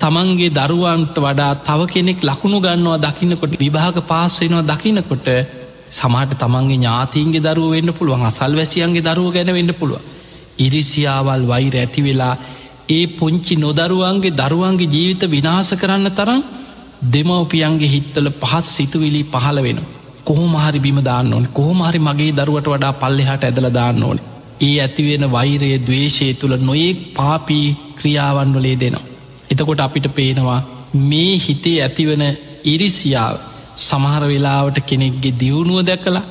තමන්ගේ 0.00 0.50
දරුවන්ට 0.50 1.16
වඩා 1.18 1.52
තව 1.60 1.80
කෙනෙක් 1.86 2.20
ලකුණු 2.22 2.58
ගන්නවා 2.60 2.98
දකින්නකොට 2.98 3.54
විභාග 3.56 3.96
පාස්වෙනවා 4.04 4.68
දකිනකොට 4.70 5.28
සමට 5.90 6.38
තමන්ගේ 6.38 6.76
ඥාතීන්ගේ 6.76 7.44
දරුව 7.46 7.70
වෙන්න 7.70 7.92
පුළුවන් 7.92 8.24
අසල් 8.24 8.52
වැසියන්ගේ 8.54 9.04
දරුව 9.04 9.28
ගැන 9.32 9.52
වෙන්න 9.52 9.72
පුළුව. 9.72 10.00
ඉරිසියාවල් 10.58 11.44
වෛර 11.46 11.74
ඇති 11.74 12.00
වෙලා 12.02 12.34
ඒ 12.88 13.04
පුංචි 13.12 13.54
නොදරුවන්ගේ 13.56 14.36
දරුවන්ගේ 14.36 14.92
ජීවිත 14.94 15.22
විනාස 15.28 15.70
කරන්න 15.74 16.10
තරම් 16.12 16.40
දෙමවපියන්ගේ 17.04 17.88
හිත්තල 17.88 18.28
පහත් 18.32 18.66
සිතුවිලි 18.68 19.22
පහළ 19.24 19.58
වෙන. 20.20 20.26
කොහොමහරි 20.26 20.78
බිම 20.78 20.98
දාන්න 21.02 21.34
ඕන 21.34 21.46
කොහොමහරි 21.46 21.98
මගේ 21.98 22.32
දරුවට 22.32 22.68
වඩා 22.68 22.92
පල්ලෙහට 22.92 23.44
ඇදල 23.44 23.68
දාන්න 23.70 24.02
ඕන. 24.02 24.18
ඒ 24.60 24.80
ඇතිවෙන 24.80 25.32
වෛරය 25.32 25.78
දවේශය 25.78 26.34
තුළ 26.34 26.56
නොයෙක් 26.56 27.14
පාපී 27.14 27.76
ක්‍රියාවන් 27.96 28.54
වලේ 28.54 28.76
දෙනවා. 28.76 29.08
එතකොට 29.50 29.80
අපිට 29.80 30.14
පේනවා 30.14 30.60
මේ 30.94 31.38
හිතේ 31.38 31.82
ඇතිවන 31.82 32.36
ඉරිසියාව 32.64 33.36
සමහර 33.76 34.22
වෙලාවට 34.26 34.80
කෙනෙක්ගේ 34.80 35.32
දියුණුව 35.40 35.86
දැකලා 35.86 36.22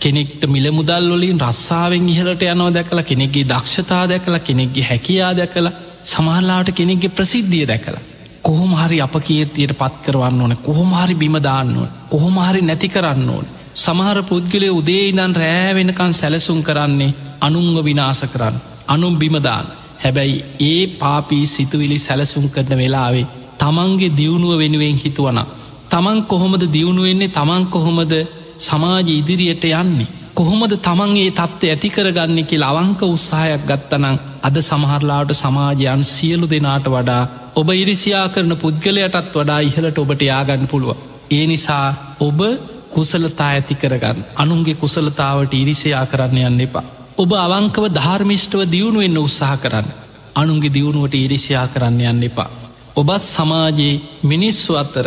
කෙනෙක්ට 0.00 0.46
මිල 0.46 0.70
මුදල් 0.70 1.10
වලින් 1.10 1.40
රස්සාාවෙන් 1.40 2.08
ඉහලට 2.08 2.42
යනව 2.42 2.74
දැකලා 2.74 3.02
කෙනෙක්ගේ 3.02 3.44
දක්ෂතා 3.44 4.08
දැකලා 4.08 4.38
කෙනෙක්ගේ 4.38 4.82
හැකයා 4.82 5.36
දැකලා 5.36 5.72
සමහරලාට 6.04 6.70
කෙනෙක්ගේ 6.70 7.08
ප්‍රසිද්ධිය 7.08 7.66
දැකලා 7.66 8.00
කොහොම 8.44 8.72
හරි 8.76 8.98
අප 9.00 9.14
කීර්තියට 9.20 9.72
පත් 9.74 9.94
කරවන්න 10.04 10.40
ඕන 10.40 10.56
කොහොමහරි 10.58 11.14
බිමදාන්න 11.16 11.70
ඕන 11.74 11.90
කොහොමහරි 12.10 12.60
නැති 12.62 12.88
කරන්න 12.88 13.28
ඕන. 13.30 13.46
සමහර 13.76 14.18
පුද්ගලය 14.24 14.68
උදේ 14.70 15.04
ඉදන් 15.04 15.32
රෑවෙනකන් 15.34 16.12
සැලසුම් 16.12 16.60
කරන්නේ 16.62 17.14
අනුංග 17.40 17.78
විනාස 17.80 18.20
කරන්න 18.24 18.56
අනුම් 18.88 19.14
බිමදාන්න 19.16 19.66
හැබැයි 19.98 20.44
ඒ 20.62 20.82
පාපී 20.94 21.44
සිතුවිලි 21.46 21.98
සැලසුම් 21.98 22.46
කරන 22.48 22.72
වෙලාවේ 22.74 23.26
තමන්ගේ 23.58 24.12
දියුණුව 24.12 24.52
වෙනුවෙන් 24.56 24.96
හිතුවන 24.96 25.40
තමන් 25.90 26.20
කොහොමද 26.24 26.62
දියුණුවෙන්නේ 26.68 27.28
තමන් 27.30 27.64
කොහොමද 27.68 28.12
සමාජ 28.60 29.08
ඉදිරියට 29.12 29.64
යන්නේ 29.72 30.12
කොහොමද 30.34 30.72
තමන්ගේ 30.78 31.30
තත්ත්ව 31.30 31.64
ඇති 31.66 31.88
කරගන්න 31.90 32.38
කියල 32.44 32.64
අවංක 32.64 33.00
උත්සාහයක් 33.04 33.62
ගත්තනං 33.64 34.16
අද 34.44 34.56
සමහරලාට 34.60 35.32
සමාජයන් 35.34 36.02
සියලු 36.06 36.46
දෙනාට 36.46 36.86
වඩා 36.88 37.22
ඔබ 37.54 37.68
ඉරිසියා 37.74 38.26
කරන 38.28 38.54
පුද්ගලයටත් 38.56 39.34
වඩා 39.34 39.60
ඉහලට 39.62 39.98
ඔබට 39.98 40.22
යාගන්න 40.22 40.66
පුළුව. 40.66 40.96
ඒ 41.30 41.44
නිසා 41.46 41.86
ඔබ 42.20 42.40
කුසලතා 42.90 43.48
ඇති 43.48 43.74
කරගන්න 43.76 44.20
අනුන්ගේ 44.36 44.76
කුසලතාවට 44.76 45.54
ඉරිසයා 45.54 46.04
කරන්න 46.06 46.38
යන්න 46.42 46.60
එපා. 46.60 46.84
ඔබ 47.16 47.30
අවංකව 47.36 47.84
ධර්මිෂ්ටව 47.92 48.60
දියුණුවෙන්න්න 48.68 49.18
උත්සාහ 49.18 49.56
කරන්න 49.56 49.88
අනුන්ගේ 50.34 50.72
දියුණුවට 50.72 51.14
ඉරිසියා 51.16 51.66
කරන්න 51.68 52.00
යන්න 52.04 52.24
එපා. 52.24 52.50
ඔබත් 52.96 53.22
සමාජයේ 53.26 54.00
මිනිස්සු 54.24 54.72
අත්තර 54.76 55.06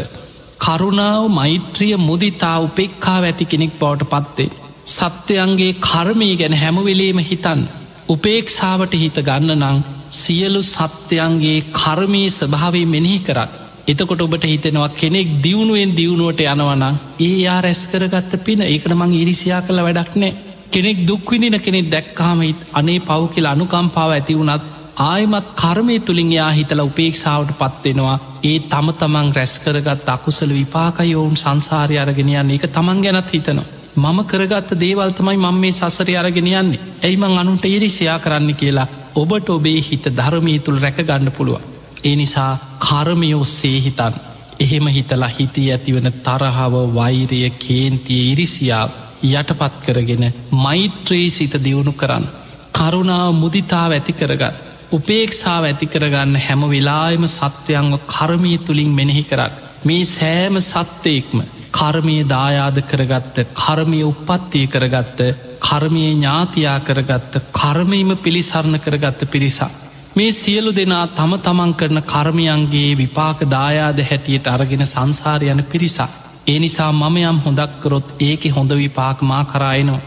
කරුණාව 0.60 1.24
මෛත්‍රිය 1.32 1.96
මුදිතා 2.00 2.58
උපෙක්කා 2.60 3.20
ඇති 3.22 3.46
කෙනෙක් 3.46 3.74
බවට 3.80 4.10
පත්තේ. 4.14 4.56
සත්වයන්ගේ 4.88 5.74
කර්මය 5.82 6.30
ගැන 6.36 6.56
හැමවෙලේම 6.56 7.20
හිතන් 7.22 7.62
උපේක්ෂාවට 8.10 8.94
හිත 8.96 9.18
ගන්න 9.22 9.64
නං 9.64 9.80
සියලු 10.12 10.62
සත්‍යයන්ගේ 10.64 11.56
කර්මයේ 11.74 12.30
ස්භාවේ 12.32 12.86
මෙනෙහි 12.88 13.20
කරත්. 13.22 13.52
එතකොට 13.88 14.22
ඔබට 14.22 14.46
හිතෙනවා 14.46 14.90
කෙනෙක් 14.92 15.28
දියුණුවෙන් 15.44 15.92
දියුණුවට 15.94 16.42
යනවනම් 16.46 16.96
ඒ 17.20 17.36
යා 17.38 17.60
රැස් 17.62 17.82
කරගත්ත 17.88 18.34
පින 18.42 18.62
ඒකට 18.64 18.94
මං 18.94 19.14
ඉරිසියා 19.16 19.62
කළ 19.62 19.82
වැඩක් 19.82 20.16
නෑ 20.16 20.34
කෙනෙක් 20.70 20.98
දුක්විදින 21.04 21.60
කෙනෙක් 21.60 21.88
දැක්කාමහිත් 21.88 22.66
අනේ 22.74 23.00
පව් 23.02 23.22
කියල 23.30 23.48
අනුකම්පාව 23.48 24.12
ඇති 24.12 24.36
වුණත් 24.36 24.68
ආයමත් 25.04 25.48
කර්මය 25.56 26.00
තුළින් 26.02 26.32
යා 26.32 26.52
හිතල 26.52 26.82
උපේක්ෂාවට 26.82 27.56
පත්වෙනවා 27.56 28.18
ඒ 28.44 28.60
තම 28.66 28.88
තමන් 28.94 29.34
රැස්කරගත් 29.34 30.10
අකුසල 30.10 30.52
විපාකයෝවුන් 30.52 31.38
සංසාරය 31.38 31.98
අරගෙනයන්න 31.98 32.52
එක 32.52 32.68
තමන් 32.70 33.04
ගැනත් 33.04 33.34
හිතනවා. 33.34 33.68
මම 33.98 34.20
කරගත්ත 34.26 34.72
දේවල්තමයි 34.76 35.38
මං 35.38 35.56
මේ 35.56 35.72
සසරය 35.74 36.14
අරගෙන 36.16 36.48
යන්නේ 36.50 36.82
ඇයිමං 37.02 37.38
අනුන්ට 37.38 37.66
ඉරිසියා 37.68 38.20
කරන්න 38.20 38.54
කියලා 38.54 38.88
ඔබට 39.16 39.50
ඔබේ 39.50 39.80
හිත 39.82 40.06
ධර්මී 40.12 40.60
තුළ 40.60 40.78
රැකගන්න 40.78 41.32
පුළුව. 41.32 41.62
ඒ 42.04 42.16
නිසා 42.16 42.52
කර්මය 42.80 43.30
ඔස්සේ 43.36 43.80
හිතන් 43.80 44.20
එහෙම 44.60 44.88
හිතලා 44.90 45.30
හිතී 45.30 45.72
ඇතිවන 45.72 46.12
තරහව 46.20 46.76
වෛරය 46.94 47.42
කේන්තිය 47.58 48.22
ඉරිසියාව 48.32 48.90
යටපත් 49.24 49.76
කරගෙන 49.84 50.24
මෛත්‍රී 50.58 51.30
සිත 51.32 51.54
දියුණු 51.60 51.94
කරන්න. 51.94 52.26
කරුණාව 52.74 53.34
මුදිතාව 53.34 53.92
ඇති 53.92 54.14
කරගන්න. 54.14 54.56
උපේක්ෂාව 54.92 55.64
ඇති 55.66 55.88
කරගන්න 55.88 56.36
හැම 56.38 56.62
වෙලායම 56.68 57.28
සත්වයන්ව 57.28 58.00
කර්මය 58.08 58.58
තුළින් 58.60 58.92
මෙනෙහි 58.92 59.24
කරන්න. 59.24 59.54
මේ 59.84 60.04
සෑම 60.08 60.56
සත්වයෙක්ම 60.64 61.40
කර්මය 61.78 62.18
දායාද 62.26 62.78
කරගත්ත 62.84 63.36
කර්මය 63.56 64.00
උපත්තිය 64.04 64.68
කරගත්ත 64.68 65.20
කර්මය 65.62 66.04
ඥාතියා 66.06 66.80
කරගත්ත 66.82 67.34
කර්මීම 67.54 68.12
පිළිසරණ 68.18 68.80
කරගත්ත 68.80 69.22
පිරිසා. 69.28 69.70
මේ 70.16 70.32
සියලු 70.34 70.72
දෙනා 70.74 71.06
තම 71.10 71.34
තමන් 71.40 71.74
කරන 71.74 72.02
කර්මයන්ගේ 72.04 72.98
විපාක 72.98 73.40
දායාද 73.48 74.00
හැටියට 74.02 74.48
අරගෙන 74.48 74.86
සංසාරයන 74.86 75.64
පිරිසා. 75.66 76.10
ඒ 76.48 76.60
නිසා 76.60 76.92
මම 76.94 77.18
යම් 77.24 77.40
හොදක්කරොත් 77.42 78.08
ඒක 78.22 78.44
හොඳ 78.56 78.72
විපාක 78.76 79.22
මා 79.24 79.44
කරායනවා. 79.46 80.06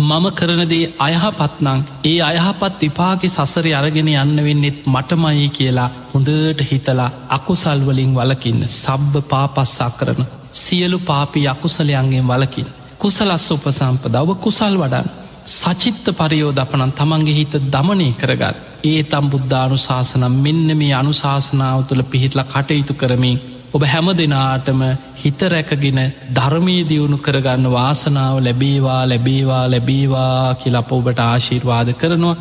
මම 0.00 0.26
කරනදේ 0.32 0.84
අයහපත්නං 1.00 1.80
ඒ 2.04 2.16
අයහපත් 2.22 2.82
විපාකි 2.82 3.28
සසරය 3.28 3.72
අරගෙන 3.74 4.10
යන්න 4.14 4.44
වෙන්නෙත් 4.44 4.78
මටමයි 4.86 5.48
කියලා 5.50 5.90
හොඳට 6.12 6.60
හිතලා 6.70 7.10
අකුසල්වලින් 7.30 8.12
වලකින්න 8.14 8.68
සබ්බ 8.74 9.24
පාපස්සා 9.28 9.90
කරන 9.92 10.22
සියලු 10.52 10.98
පාපි 11.00 11.48
අකුසලයන්ගෙන් 11.48 12.26
වලකින් 12.26 12.68
කුසලස් 12.98 13.50
උපසම්පදව 13.50 14.28
කුසල් 14.36 14.76
වඩන් 14.76 15.08
සචිත්ත 15.48 16.06
පරියෝ 16.14 16.52
දපනන් 16.52 16.92
තමන්ගේ 16.92 17.34
හිත 17.34 17.54
දමනය 17.66 18.08
කරගත්. 18.14 18.56
ඒ 18.84 19.02
තම් 19.04 19.26
බුද්ධානු 19.28 19.76
ශාසනම් 19.78 20.34
මෙන්න 20.38 20.76
මේ 20.76 20.94
අනුශාසනාව 20.94 21.78
තුළ 21.84 22.02
පිහිටල 22.04 22.42
කටයුතු 22.44 22.94
කරමින් 22.94 23.38
ඔබ 23.70 23.82
හැම 23.84 24.08
දෙනාටම 24.12 24.82
හිත 25.16 25.40
රැකගෙන 25.44 26.00
ධර්මය 26.32 26.76
දියුණු 26.84 27.18
කරගන්න 27.18 27.70
වාසනාව 27.70 28.36
ලැබේවා 28.40 29.02
ලැබේවා 29.04 29.64
ලැබේවා 29.66 30.54
කියලප 30.54 30.92
ඔබට 30.92 31.20
ආශීර්වාද 31.20 31.88
කරනවා. 31.94 32.38